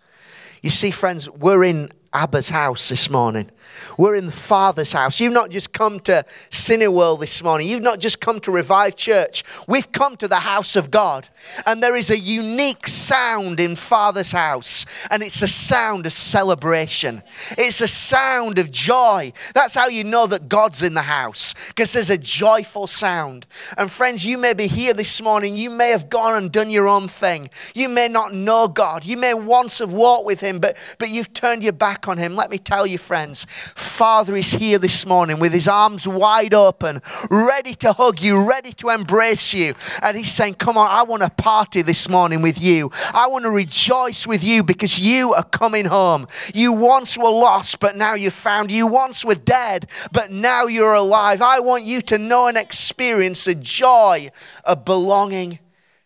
You 0.65 0.71
see, 0.71 0.89
friends, 0.89 1.29
we're 1.29 1.63
in 1.63 1.89
Abba's 2.11 2.49
house 2.49 2.89
this 2.89 3.07
morning. 3.11 3.51
We're 3.97 4.15
in 4.15 4.27
the 4.27 4.31
Father's 4.31 4.93
house. 4.93 5.19
You've 5.19 5.33
not 5.33 5.49
just 5.49 5.73
come 5.73 5.99
to 6.01 6.25
Cineworld 6.49 7.19
this 7.19 7.43
morning. 7.43 7.67
You've 7.67 7.83
not 7.83 7.99
just 7.99 8.19
come 8.19 8.39
to 8.41 8.51
Revive 8.51 8.95
Church. 8.95 9.43
We've 9.67 9.91
come 9.91 10.17
to 10.17 10.27
the 10.27 10.35
house 10.35 10.75
of 10.75 10.91
God. 10.91 11.27
And 11.65 11.81
there 11.81 11.95
is 11.95 12.09
a 12.09 12.17
unique 12.17 12.87
sound 12.87 13.59
in 13.59 13.75
Father's 13.75 14.31
house. 14.31 14.85
And 15.09 15.23
it's 15.23 15.41
a 15.41 15.47
sound 15.47 16.05
of 16.05 16.13
celebration. 16.13 17.21
It's 17.57 17.81
a 17.81 17.87
sound 17.87 18.59
of 18.59 18.71
joy. 18.71 19.33
That's 19.53 19.75
how 19.75 19.87
you 19.87 20.03
know 20.03 20.27
that 20.27 20.49
God's 20.49 20.83
in 20.83 20.93
the 20.93 21.01
house. 21.01 21.53
Because 21.67 21.93
there's 21.93 22.09
a 22.09 22.17
joyful 22.17 22.87
sound. 22.87 23.45
And 23.77 23.91
friends, 23.91 24.25
you 24.25 24.37
may 24.37 24.53
be 24.53 24.67
here 24.67 24.93
this 24.93 25.21
morning. 25.21 25.55
You 25.55 25.69
may 25.69 25.89
have 25.89 26.09
gone 26.09 26.35
and 26.35 26.51
done 26.51 26.69
your 26.69 26.87
own 26.87 27.07
thing. 27.07 27.49
You 27.73 27.89
may 27.89 28.07
not 28.07 28.33
know 28.33 28.67
God. 28.67 29.05
You 29.05 29.17
may 29.17 29.33
once 29.33 29.79
have 29.79 29.91
walked 29.91 30.25
with 30.25 30.39
Him, 30.39 30.59
but, 30.59 30.77
but 30.97 31.09
you've 31.09 31.33
turned 31.33 31.63
your 31.63 31.73
back 31.73 32.07
on 32.07 32.17
Him. 32.17 32.35
Let 32.35 32.49
me 32.49 32.57
tell 32.57 32.85
you, 32.85 32.97
friends, 32.97 33.45
Father 33.75 34.35
is 34.35 34.51
here 34.51 34.77
this 34.77 35.05
morning 35.05 35.39
with 35.39 35.53
his 35.53 35.67
arms 35.67 36.07
wide 36.07 36.53
open, 36.53 37.01
ready 37.29 37.73
to 37.75 37.93
hug 37.93 38.21
you, 38.21 38.43
ready 38.43 38.73
to 38.73 38.89
embrace 38.89 39.53
you. 39.53 39.73
And 40.01 40.17
he's 40.17 40.31
saying, 40.31 40.55
Come 40.55 40.77
on, 40.77 40.89
I 40.91 41.03
want 41.03 41.23
to 41.23 41.29
party 41.29 41.81
this 41.81 42.09
morning 42.09 42.41
with 42.41 42.61
you. 42.61 42.91
I 43.13 43.27
want 43.27 43.45
to 43.45 43.51
rejoice 43.51 44.27
with 44.27 44.43
you 44.43 44.63
because 44.63 44.99
you 44.99 45.33
are 45.33 45.43
coming 45.43 45.85
home. 45.85 46.27
You 46.53 46.73
once 46.73 47.17
were 47.17 47.29
lost, 47.29 47.79
but 47.79 47.95
now 47.95 48.13
you're 48.13 48.31
found. 48.31 48.71
You 48.71 48.87
once 48.87 49.23
were 49.23 49.35
dead, 49.35 49.87
but 50.11 50.31
now 50.31 50.65
you're 50.65 50.93
alive. 50.93 51.41
I 51.41 51.59
want 51.59 51.85
you 51.85 52.01
to 52.03 52.17
know 52.17 52.47
and 52.47 52.57
experience 52.57 53.45
the 53.45 53.55
joy 53.55 54.29
of 54.63 54.85
belonging 54.85 55.59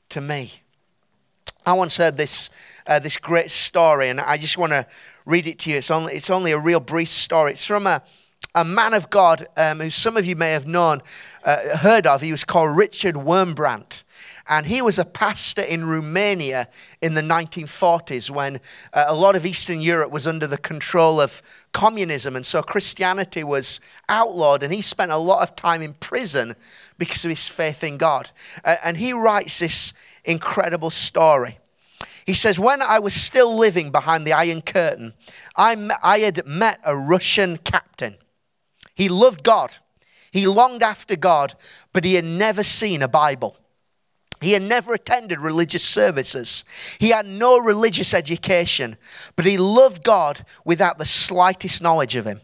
to 0.10 0.22
me. 0.22 0.62
I 1.66 1.74
once 1.74 1.98
heard 1.98 2.18
this, 2.18 2.50
uh, 2.90 2.98
this 2.98 3.18
great 3.18 3.52
story, 3.52 4.10
and 4.10 4.20
I 4.20 4.36
just 4.38 4.58
want 4.58 4.72
to 4.72 4.86
read 5.26 5.46
it 5.46 5.60
to 5.60 5.70
you. 5.70 5.78
It's 5.78 5.92
only, 5.92 6.16
it's 6.16 6.32
only 6.32 6.52
a 6.52 6.58
real 6.58 6.80
brief 6.80 7.08
story. 7.08 7.52
It's 7.52 7.66
from 7.66 7.86
a, 7.86 8.02
a 8.56 8.66
man 8.66 8.96
of 8.96 9.12
God 9.12 9.48
um, 9.56 9.80
who 9.80 9.92
some 9.92 10.18
of 10.18 10.26
you 10.26 10.36
may 10.36 10.52
have 10.54 10.66
known, 10.66 11.04
uh, 11.46 11.78
heard 11.78 12.08
of. 12.08 12.22
He 12.22 12.32
was 12.32 12.44
called 12.44 12.76
Richard 12.76 13.14
Wurmbrand. 13.14 14.04
And 14.52 14.66
he 14.66 14.82
was 14.82 14.98
a 14.98 15.06
pastor 15.06 15.62
in 15.62 15.86
Romania 15.86 16.68
in 17.00 17.14
the 17.14 17.22
1940s 17.22 18.32
when 18.32 18.60
uh, 18.92 19.06
a 19.08 19.14
lot 19.14 19.36
of 19.36 19.46
Eastern 19.46 19.80
Europe 19.80 20.10
was 20.10 20.26
under 20.26 20.48
the 20.48 20.58
control 20.58 21.22
of 21.22 21.44
communism. 21.72 22.36
And 22.36 22.44
so 22.44 22.64
Christianity 22.64 23.44
was 23.44 23.80
outlawed. 24.10 24.64
And 24.64 24.74
he 24.74 24.82
spent 24.82 25.12
a 25.12 25.18
lot 25.18 25.44
of 25.44 25.56
time 25.56 25.84
in 25.84 25.94
prison 25.94 26.56
because 26.98 27.24
of 27.24 27.30
his 27.30 27.48
faith 27.48 27.84
in 27.84 27.98
God. 27.98 28.32
Uh, 28.66 28.78
and 28.84 28.98
he 28.98 29.14
writes 29.14 29.60
this 29.60 29.94
incredible 30.26 30.90
story. 30.90 31.59
He 32.30 32.36
says, 32.36 32.60
When 32.60 32.84
I 32.84 33.00
was 33.00 33.16
still 33.16 33.58
living 33.58 33.90
behind 33.90 34.24
the 34.24 34.34
Iron 34.34 34.62
Curtain, 34.62 35.16
I, 35.58 35.90
I 36.04 36.20
had 36.20 36.46
met 36.46 36.80
a 36.84 36.96
Russian 36.96 37.58
captain. 37.58 38.20
He 38.94 39.10
loved 39.10 39.42
God, 39.42 39.78
he 40.30 40.46
longed 40.46 40.84
after 40.84 41.16
God, 41.16 41.56
but 41.92 42.06
he 42.06 42.14
had 42.14 42.26
never 42.26 42.62
seen 42.62 43.02
a 43.02 43.08
Bible. 43.08 43.58
He 44.42 44.52
had 44.52 44.62
never 44.62 44.94
attended 44.94 45.40
religious 45.40 45.84
services. 45.84 46.66
He 47.00 47.10
had 47.10 47.26
no 47.26 47.58
religious 47.58 48.14
education, 48.14 48.98
but 49.36 49.48
he 49.48 49.58
loved 49.58 50.04
God 50.04 50.46
without 50.64 51.00
the 51.00 51.06
slightest 51.06 51.82
knowledge 51.82 52.16
of 52.16 52.26
him. 52.26 52.42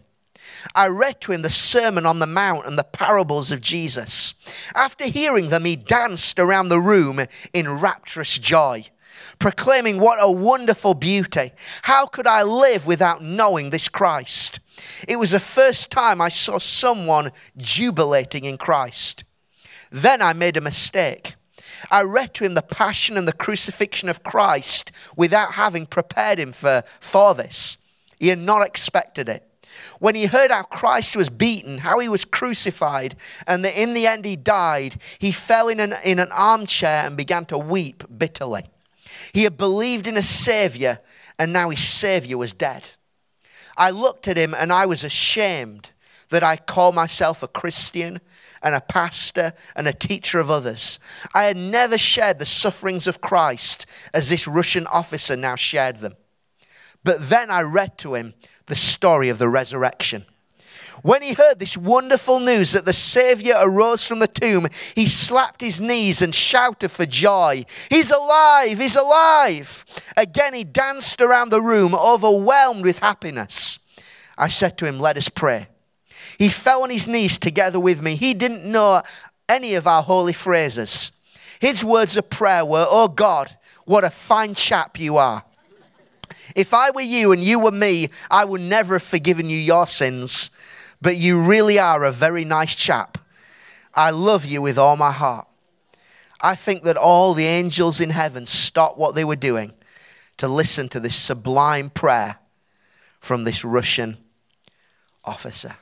I 0.74 0.88
read 0.88 1.22
to 1.22 1.32
him 1.32 1.44
the 1.44 1.52
Sermon 1.52 2.08
on 2.08 2.18
the 2.18 2.26
Mount 2.26 2.66
and 2.66 2.76
the 2.76 2.84
parables 2.84 3.52
of 3.52 3.62
Jesus. 3.62 4.34
After 4.74 5.06
hearing 5.06 5.50
them, 5.50 5.64
he 5.64 5.76
danced 5.76 6.40
around 6.40 6.70
the 6.70 6.82
room 6.82 7.20
in 7.54 7.80
rapturous 7.80 8.40
joy, 8.40 8.88
proclaiming, 9.40 10.00
What 10.00 10.18
a 10.22 10.32
wonderful 10.32 10.94
beauty! 10.94 11.52
How 11.84 12.06
could 12.06 12.28
I 12.28 12.44
live 12.44 12.86
without 12.86 13.22
knowing 13.22 13.70
this 13.70 13.90
Christ? 13.90 14.60
It 15.08 15.18
was 15.18 15.32
the 15.32 15.40
first 15.40 15.92
time 15.92 16.22
I 16.22 16.30
saw 16.30 16.60
someone 16.60 17.32
jubilating 17.58 18.46
in 18.46 18.58
Christ. 18.58 19.24
Then 19.92 20.22
I 20.22 20.34
made 20.34 20.58
a 20.58 20.62
mistake. 20.62 21.36
I 21.92 22.04
read 22.04 22.34
to 22.36 22.46
him 22.46 22.54
the 22.54 22.62
passion 22.62 23.18
and 23.18 23.28
the 23.28 23.34
crucifixion 23.34 24.10
of 24.10 24.24
Christ 24.24 24.92
without 25.16 25.54
having 25.54 25.86
prepared 25.86 26.40
him 26.40 26.52
for, 26.52 26.84
for 27.00 27.34
this. 27.34 27.78
He 28.20 28.30
had 28.30 28.40
not 28.40 28.66
expected 28.66 29.30
it. 29.30 29.44
When 30.00 30.16
he 30.16 30.26
heard 30.26 30.52
how 30.52 30.64
Christ 30.64 31.16
was 31.16 31.30
beaten, 31.30 31.80
how 31.80 32.00
he 32.00 32.08
was 32.08 32.26
crucified, 32.26 33.16
and 33.46 33.64
that 33.66 33.80
in 33.80 33.94
the 33.94 34.08
end 34.08 34.26
he 34.26 34.36
died, 34.36 35.02
he 35.20 35.32
fell 35.32 35.68
in 35.68 35.80
an, 35.80 35.96
in 36.04 36.20
an 36.20 36.32
armchair 36.32 37.06
and 37.06 37.18
began 37.18 37.46
to 37.46 37.58
weep 37.58 38.04
bitterly. 38.18 38.64
He 39.34 39.44
had 39.44 39.58
believed 39.58 40.08
in 40.08 40.18
a 40.18 40.22
Savior, 40.22 41.00
and 41.38 41.52
now 41.52 41.70
his 41.70 41.84
Savior 41.84 42.38
was 42.38 42.54
dead. 42.54 42.92
I 43.78 43.90
looked 43.90 44.28
at 44.28 44.38
him 44.38 44.54
and 44.54 44.72
I 44.72 44.86
was 44.86 45.04
ashamed 45.04 45.92
that 46.30 46.44
I 46.44 46.56
call 46.56 46.92
myself 46.92 47.44
a 47.44 47.48
Christian 47.48 48.20
and 48.64 48.74
a 48.74 48.82
pastor 48.82 49.54
and 49.76 49.88
a 49.88 49.94
teacher 49.94 50.40
of 50.40 50.50
others. 50.50 51.00
I 51.34 51.44
had 51.44 51.58
never 51.58 51.98
shared 51.98 52.40
the 52.40 52.46
sufferings 52.46 53.08
of 53.08 53.22
Christ 53.22 53.86
as 54.14 54.30
this 54.30 54.48
Russian 54.48 54.88
officer 54.88 55.36
now 55.36 55.56
shared 55.56 55.98
them. 55.98 56.16
But 57.04 57.30
then 57.30 57.52
I 57.52 57.62
read 57.62 57.98
to 58.00 58.16
him 58.16 58.34
the 58.66 58.76
story 58.76 59.30
of 59.30 59.38
the 59.38 59.50
resurrection. 59.50 60.26
When 61.02 61.22
he 61.22 61.34
heard 61.34 61.60
this 61.60 61.78
wonderful 61.78 62.40
news 62.40 62.72
that 62.72 62.86
the 62.86 62.94
Savior 62.94 63.56
arose 63.58 64.08
from 64.08 64.20
the 64.20 64.28
tomb, 64.28 64.68
he 64.96 65.06
slapped 65.08 65.62
his 65.62 65.80
knees 65.80 66.22
and 66.22 66.34
shouted 66.34 66.90
for 66.90 67.06
joy. 67.06 67.66
He's 67.90 68.12
alive! 68.12 68.80
He's 68.80 68.96
alive! 68.96 69.86
Again, 70.16 70.54
he 70.54 70.64
danced 70.64 71.22
around 71.22 71.50
the 71.50 71.62
room, 71.62 71.94
overwhelmed 71.94 72.84
with 72.84 73.00
happiness. 73.00 73.80
I 74.38 74.48
said 74.48 74.78
to 74.80 74.86
him, 74.86 75.00
Let 75.00 75.18
us 75.18 75.30
pray. 75.30 75.68
He 76.38 76.50
fell 76.50 76.84
on 76.84 76.90
his 76.90 77.08
knees 77.08 77.38
together 77.38 77.80
with 77.80 78.02
me. 78.02 78.16
He 78.16 78.34
didn't 78.34 78.70
know 78.70 79.02
any 79.48 79.76
of 79.76 79.88
our 79.88 80.04
holy 80.04 80.34
phrases. 80.34 81.12
His 81.60 81.86
words 81.86 82.18
of 82.18 82.30
prayer 82.30 82.66
were, 82.66 82.86
Oh 82.90 83.08
God, 83.08 83.56
what 83.86 84.04
a 84.04 84.10
fine 84.10 84.54
chap 84.54 85.00
you 85.00 85.18
are. 85.18 85.44
If 86.56 86.74
I 86.74 86.92
were 86.92 87.02
you 87.02 87.32
and 87.32 87.42
you 87.42 87.60
were 87.60 87.72
me, 87.72 88.10
I 88.30 88.46
would 88.46 88.62
never 88.62 88.96
have 88.96 89.04
forgiven 89.04 89.50
you 89.50 89.58
your 89.58 89.88
sins. 89.88 90.52
But 91.06 91.18
you 91.18 91.40
really 91.40 91.78
are 91.78 92.04
a 92.04 92.12
very 92.12 92.44
nice 92.44 92.74
chap. 92.74 93.20
I 93.94 94.10
love 94.10 94.44
you 94.44 94.60
with 94.60 94.80
all 94.80 94.98
my 94.98 95.12
heart. 95.12 95.48
I 96.42 96.56
think 96.56 96.82
that 96.82 96.98
all 96.98 97.36
the 97.36 97.46
angels 97.46 98.00
in 98.00 98.10
heaven 98.10 98.48
stopped 98.48 98.98
what 98.98 99.14
they 99.14 99.24
were 99.24 99.36
doing 99.36 99.74
to 100.38 100.48
listen 100.48 100.90
to 100.90 101.00
this 101.00 101.16
sublime 101.16 101.92
prayer 101.92 102.40
from 103.20 103.44
this 103.44 103.64
Russian 103.64 104.18
officer. 105.24 105.76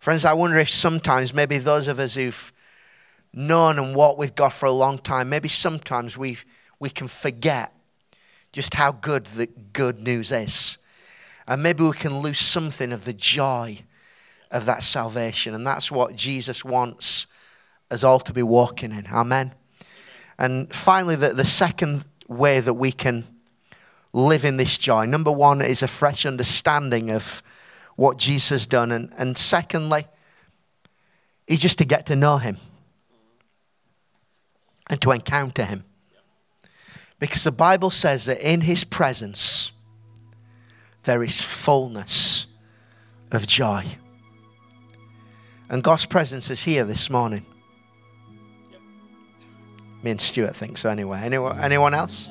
Friends, 0.00 0.24
I 0.24 0.32
wonder 0.32 0.58
if 0.58 0.68
sometimes, 0.68 1.32
maybe 1.32 1.58
those 1.58 1.86
of 1.86 2.00
us 2.00 2.16
who've 2.16 2.52
known 3.32 3.78
and 3.78 3.94
walked 3.94 4.18
with 4.18 4.34
God 4.34 4.52
for 4.52 4.66
a 4.66 4.72
long 4.72 4.98
time, 4.98 5.28
maybe 5.28 5.48
sometimes 5.48 6.18
we 6.18 6.38
we 6.80 6.90
can 6.90 7.06
forget 7.06 7.72
just 8.50 8.74
how 8.74 8.90
good 8.90 9.26
the 9.26 9.46
good 9.72 10.00
news 10.00 10.32
is. 10.32 10.76
And 11.46 11.62
maybe 11.62 11.84
we 11.84 11.92
can 11.92 12.18
lose 12.18 12.40
something 12.40 12.92
of 12.92 13.04
the 13.04 13.12
joy 13.12 13.84
of 14.50 14.66
that 14.66 14.82
salvation. 14.82 15.54
And 15.54 15.66
that's 15.66 15.90
what 15.90 16.16
Jesus 16.16 16.64
wants 16.64 17.26
us 17.90 18.04
all 18.04 18.20
to 18.20 18.32
be 18.32 18.42
walking 18.42 18.92
in. 18.92 19.06
Amen. 19.06 19.54
And 20.38 20.72
finally, 20.72 21.16
the, 21.16 21.30
the 21.32 21.44
second 21.44 22.04
way 22.28 22.60
that 22.60 22.74
we 22.74 22.92
can 22.92 23.26
live 24.12 24.44
in 24.44 24.56
this 24.56 24.78
joy 24.78 25.06
number 25.06 25.32
one 25.32 25.60
is 25.60 25.82
a 25.82 25.88
fresh 25.88 26.24
understanding 26.24 27.10
of 27.10 27.42
what 27.96 28.16
Jesus 28.16 28.50
has 28.50 28.66
done. 28.66 28.92
And, 28.92 29.12
and 29.16 29.36
secondly, 29.36 30.06
is 31.46 31.60
just 31.60 31.78
to 31.78 31.84
get 31.84 32.06
to 32.06 32.16
know 32.16 32.36
him 32.36 32.58
and 34.88 35.00
to 35.00 35.10
encounter 35.10 35.64
him. 35.64 35.84
Because 37.18 37.42
the 37.42 37.52
Bible 37.52 37.90
says 37.90 38.26
that 38.26 38.40
in 38.40 38.60
his 38.62 38.84
presence 38.84 39.72
there 41.02 41.22
is 41.22 41.42
fullness 41.42 42.46
of 43.32 43.46
joy. 43.46 43.84
And 45.70 45.82
God's 45.82 46.06
presence 46.06 46.50
is 46.50 46.62
here 46.62 46.84
this 46.84 47.10
morning. 47.10 47.44
Me 50.02 50.12
and 50.12 50.20
Stuart 50.20 50.56
think 50.56 50.78
so 50.78 50.88
anyway. 50.88 51.20
Anyone, 51.22 51.58
anyone 51.58 51.94
else? 51.94 52.30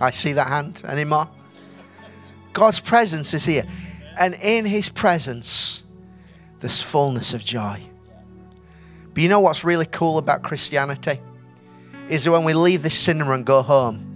I 0.00 0.10
see 0.10 0.32
that 0.34 0.46
hand. 0.46 0.82
Any 0.86 1.04
more? 1.04 1.28
God's 2.52 2.80
presence 2.80 3.34
is 3.34 3.44
here. 3.44 3.66
And 4.18 4.34
in 4.34 4.64
his 4.66 4.88
presence, 4.88 5.82
there's 6.60 6.82
fullness 6.82 7.34
of 7.34 7.44
joy. 7.44 7.82
But 9.14 9.22
you 9.22 9.28
know 9.28 9.40
what's 9.40 9.64
really 9.64 9.86
cool 9.86 10.18
about 10.18 10.42
Christianity? 10.42 11.20
Is 12.08 12.24
that 12.24 12.32
when 12.32 12.44
we 12.44 12.54
leave 12.54 12.82
this 12.82 12.98
cinema 12.98 13.32
and 13.32 13.46
go 13.46 13.62
home, 13.62 14.06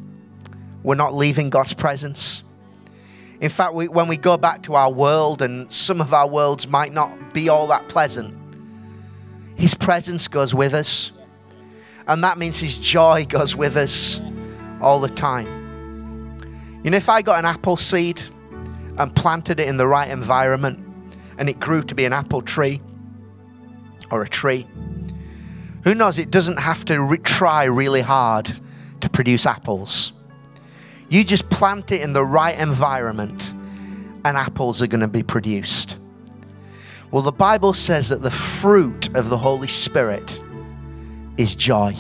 we're 0.83 0.95
not 0.95 1.15
leaving 1.15 1.51
God's 1.51 1.75
presence. 1.75 2.43
In 3.41 3.51
fact, 3.51 3.75
we, 3.75 3.89
when 3.89 4.09
we 4.09 4.17
go 4.17 4.37
back 4.37 4.63
to 4.65 4.75
our 4.75 4.93
world, 4.93 5.43
and 5.43 5.71
some 5.73 6.01
of 6.01 6.13
our 6.15 6.29
worlds 6.29 6.69
might 6.69 6.93
not 6.93 7.33
be 7.33 7.49
all 7.49 7.67
that 7.69 7.89
pleasant, 7.89 8.35
His 9.57 9.75
presence 9.75 10.29
goes 10.29 10.55
with 10.55 10.75
us. 10.75 11.13
And 12.07 12.23
that 12.23 12.39
means 12.39 12.59
His 12.59 12.77
joy 12.77 13.25
goes 13.29 13.57
with 13.57 13.77
us 13.77 14.21
all 14.81 15.01
the 15.01 15.09
time. 15.09 16.39
You 16.83 16.91
know, 16.91 16.97
if 16.97 17.09
I 17.09 17.23
got 17.23 17.39
an 17.39 17.47
apple 17.47 17.77
seed 17.77 18.23
and 18.99 19.15
planted 19.15 19.59
it 19.59 19.69
in 19.69 19.77
the 19.77 19.87
right 19.87 20.11
environment 20.11 20.85
and 21.39 21.49
it 21.49 21.59
grew 21.59 21.83
to 21.83 21.95
be 21.95 22.05
an 22.05 22.13
apple 22.13 22.43
tree 22.43 22.81
or 24.11 24.23
a 24.23 24.29
tree, 24.29 24.67
who 25.85 25.95
knows, 25.95 26.19
it 26.19 26.31
doesn't 26.31 26.59
have 26.59 26.85
to 26.87 27.01
re- 27.01 27.19
try 27.19 27.65
really 27.65 28.01
hard 28.01 28.53
to 29.01 29.09
produce 29.09 29.47
apples. 29.47 30.13
You 31.09 31.25
just 31.25 31.49
plant 31.51 31.93
it 31.93 32.01
in 32.01 32.13
the 32.15 32.25
right 32.25 32.59
environment, 32.59 33.53
and 34.25 34.37
apples 34.37 34.81
are 34.81 34.87
going 34.87 35.03
to 35.03 35.09
be 35.09 35.23
produced. 35.23 35.99
Well, 37.15 37.23
the 37.23 37.31
Bible 37.31 37.75
says 37.75 38.09
that 38.09 38.23
the 38.23 38.31
fruit 38.33 39.17
of 39.17 39.29
the 39.29 39.39
Holy 39.39 39.69
Spirit 39.69 40.43
is 41.37 41.55
joy. 41.55 41.97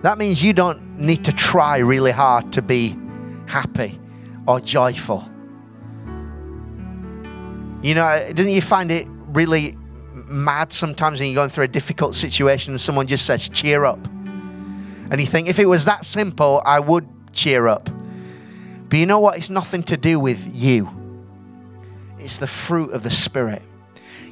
That 0.00 0.18
means 0.18 0.42
you 0.42 0.52
don't 0.52 0.98
need 0.98 1.24
to 1.26 1.32
try 1.32 1.78
really 1.78 2.10
hard 2.10 2.52
to 2.54 2.60
be 2.60 2.98
happy 3.46 4.00
or 4.48 4.58
joyful. 4.58 5.30
You 7.82 7.94
know, 7.94 8.32
didn't 8.34 8.50
you 8.50 8.62
find 8.62 8.90
it 8.90 9.06
really 9.28 9.78
mad 10.28 10.72
sometimes 10.72 11.20
when 11.20 11.28
you're 11.28 11.36
going 11.36 11.50
through 11.50 11.62
a 11.62 11.68
difficult 11.68 12.16
situation 12.16 12.72
and 12.72 12.80
someone 12.80 13.06
just 13.06 13.26
says, 13.26 13.48
cheer 13.48 13.84
up? 13.84 14.04
And 15.08 15.20
you 15.20 15.26
think, 15.26 15.48
if 15.48 15.60
it 15.60 15.66
was 15.66 15.84
that 15.84 16.04
simple, 16.04 16.62
I 16.66 16.80
would 16.80 17.06
cheer 17.32 17.68
up. 17.68 17.88
But 18.88 18.98
you 18.98 19.06
know 19.06 19.20
what? 19.20 19.36
It's 19.36 19.50
nothing 19.50 19.84
to 19.84 19.96
do 19.96 20.18
with 20.18 20.52
you, 20.52 20.88
it's 22.22 22.36
the 22.36 22.46
fruit 22.46 22.92
of 22.92 23.02
the 23.02 23.10
Spirit. 23.10 23.62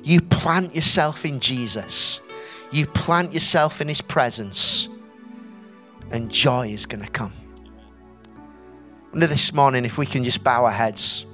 You 0.03 0.21
plant 0.21 0.75
yourself 0.75 1.25
in 1.25 1.41
Jesus, 1.41 2.21
you 2.71 2.87
plant 2.87 3.33
yourself 3.35 3.81
in 3.81 3.89
His 3.89 4.01
presence, 4.01 4.89
and 6.11 6.31
joy 6.31 6.69
is 6.69 6.87
going 6.87 7.05
to 7.05 7.11
come. 7.11 7.33
Under 9.13 9.27
this 9.27 9.53
morning 9.53 9.85
if 9.85 9.99
we 9.99 10.07
can 10.07 10.23
just 10.23 10.45
bow 10.45 10.65
our 10.65 10.71
heads. 10.71 11.27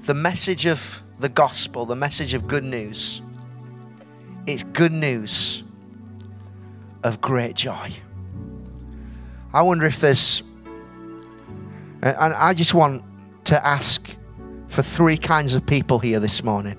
The 0.00 0.14
message 0.14 0.66
of 0.66 1.00
the 1.20 1.28
gospel, 1.28 1.86
the 1.86 1.94
message 1.94 2.34
of 2.34 2.48
good 2.48 2.64
news, 2.64 3.22
it's 4.46 4.64
good 4.64 4.90
news 4.90 5.62
of 7.04 7.20
great 7.20 7.54
joy. 7.54 7.92
I 9.52 9.62
wonder 9.62 9.86
if 9.86 10.00
there's, 10.00 10.42
and 12.02 12.34
I 12.34 12.54
just 12.54 12.74
want 12.74 13.04
to 13.44 13.66
ask 13.66 14.08
for 14.68 14.82
three 14.82 15.16
kinds 15.16 15.54
of 15.54 15.66
people 15.66 15.98
here 15.98 16.20
this 16.20 16.42
morning. 16.42 16.78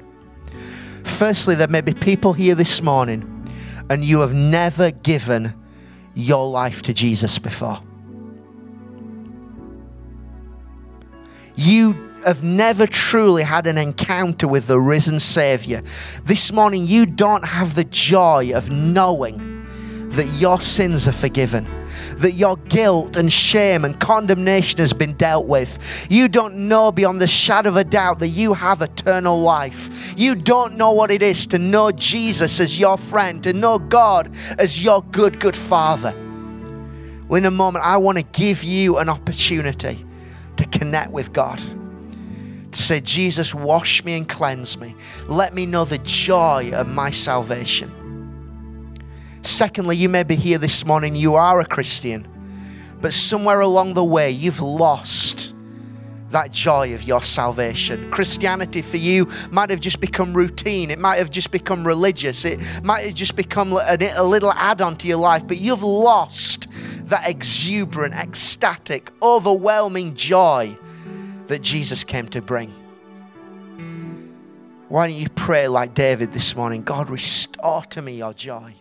Firstly, 1.04 1.56
there 1.56 1.68
may 1.68 1.82
be 1.82 1.94
people 1.94 2.34
here 2.34 2.56
this 2.56 2.82
morning 2.82 3.28
and 3.90 4.04
you 4.04 4.22
have 4.22 4.34
never 4.34 4.92
given 4.92 5.54
your 6.16 6.50
life 6.50 6.82
to 6.84 6.94
Jesus 6.94 7.38
before. 7.38 7.80
You 11.56 11.94
have 12.26 12.44
never 12.44 12.88
truly 12.88 13.44
had 13.44 13.68
an 13.68 13.78
encounter 13.78 14.48
with 14.48 14.68
the 14.68 14.80
risen 14.80 15.20
Savior. 15.20 15.82
This 16.24 16.52
morning, 16.52 16.88
you 16.88 17.06
don't 17.06 17.46
have 17.46 17.76
the 17.76 17.84
joy 17.84 18.52
of 18.56 18.70
knowing 18.70 19.51
that 20.12 20.28
your 20.28 20.60
sins 20.60 21.08
are 21.08 21.14
forgiven, 21.14 21.64
that 22.18 22.34
your 22.34 22.58
guilt 22.58 23.16
and 23.16 23.32
shame 23.32 23.86
and 23.86 24.00
condemnation 24.00 24.80
has 24.80 24.94
been 24.94 25.14
dealt 25.14 25.48
with. 25.48 26.08
You 26.10 26.28
don't 26.28 26.68
know 26.68 26.92
beyond 26.92 27.22
the 27.22 27.28
shadow 27.28 27.70
of 27.70 27.78
a 27.78 27.84
doubt 27.84 28.20
that 28.20 28.30
you 28.30 28.54
have 28.54 28.82
eternal 28.82 29.42
life. 29.42 30.14
You 30.18 30.36
don't 30.36 30.76
know 30.76 30.92
what 30.92 31.12
it 31.12 31.24
is 31.24 31.48
to 31.48 31.58
know 31.58 31.92
Jesus 31.92 32.60
as 32.60 32.80
your 32.80 32.98
friend, 32.98 33.42
to 33.44 33.54
know 33.54 33.80
God 33.80 34.36
as 34.60 34.84
your 34.84 35.02
good, 35.04 35.40
good 35.40 35.56
Father. 35.56 36.14
Well, 37.28 37.38
in 37.38 37.46
a 37.46 37.52
moment, 37.52 37.86
I 37.86 37.98
want 37.98 38.18
to 38.18 38.24
give 38.24 38.64
you 38.64 38.98
an 38.98 39.08
opportunity 39.08 40.06
to 40.58 40.66
connect 40.66 41.12
with 41.12 41.32
God. 41.32 41.62
To 42.72 42.82
say, 42.82 43.00
Jesus, 43.00 43.56
wash 43.56 44.04
me 44.04 44.18
and 44.18 44.28
cleanse 44.28 44.78
me. 44.78 44.96
Let 45.28 45.54
me 45.54 45.66
know 45.66 45.86
the 45.86 45.98
joy 46.00 46.72
of 46.74 46.88
my 46.88 47.10
salvation. 47.10 47.92
Secondly, 49.42 49.98
you 49.98 50.10
may 50.10 50.24
be 50.24 50.36
here 50.36 50.58
this 50.58 50.86
morning, 50.86 51.16
you 51.16 51.36
are 51.36 51.60
a 51.60 51.66
Christian, 51.66 52.28
but 53.02 53.14
somewhere 53.14 53.60
along 53.60 53.96
the 53.96 54.04
way, 54.04 54.30
you've 54.30 54.62
lost 54.62 55.56
that 56.30 56.52
joy 56.52 56.94
of 56.94 57.04
your 57.04 57.22
salvation. 57.22 58.10
Christianity 58.12 58.82
for 58.82 58.98
you 58.98 59.28
might 59.50 59.70
have 59.70 59.80
just 59.80 60.00
become 60.00 60.34
routine, 60.34 60.92
it 60.92 61.00
might 61.00 61.18
have 61.18 61.30
just 61.30 61.52
become 61.52 61.86
religious, 61.86 62.46
it 62.46 62.60
might 62.84 63.06
have 63.06 63.16
just 63.16 63.36
become 63.36 63.74
a, 63.74 64.24
little 64.24 64.52
add 64.54 64.82
on 64.82 64.96
to 64.98 65.08
your 65.08 65.18
life, 65.18 65.46
but 65.48 65.58
you've 65.58 65.84
lost 65.84 66.68
that 67.06 67.28
exuberant, 67.28 68.14
ecstatic, 68.14 69.12
overwhelming 69.22 70.16
joy 70.16 70.78
that 71.48 71.62
Jesus 71.62 72.04
came 72.04 72.28
to 72.30 72.42
bring. 72.42 72.70
Why 74.88 75.08
don't 75.08 75.16
you 75.16 75.30
pray 75.30 75.68
like 75.68 75.94
David 75.94 76.34
this 76.34 76.56
morning? 76.56 76.84
God, 76.84 77.10
restore 77.10 77.84
to 77.84 78.02
me 78.02 78.18
your 78.18 78.34
joy. 78.34 78.76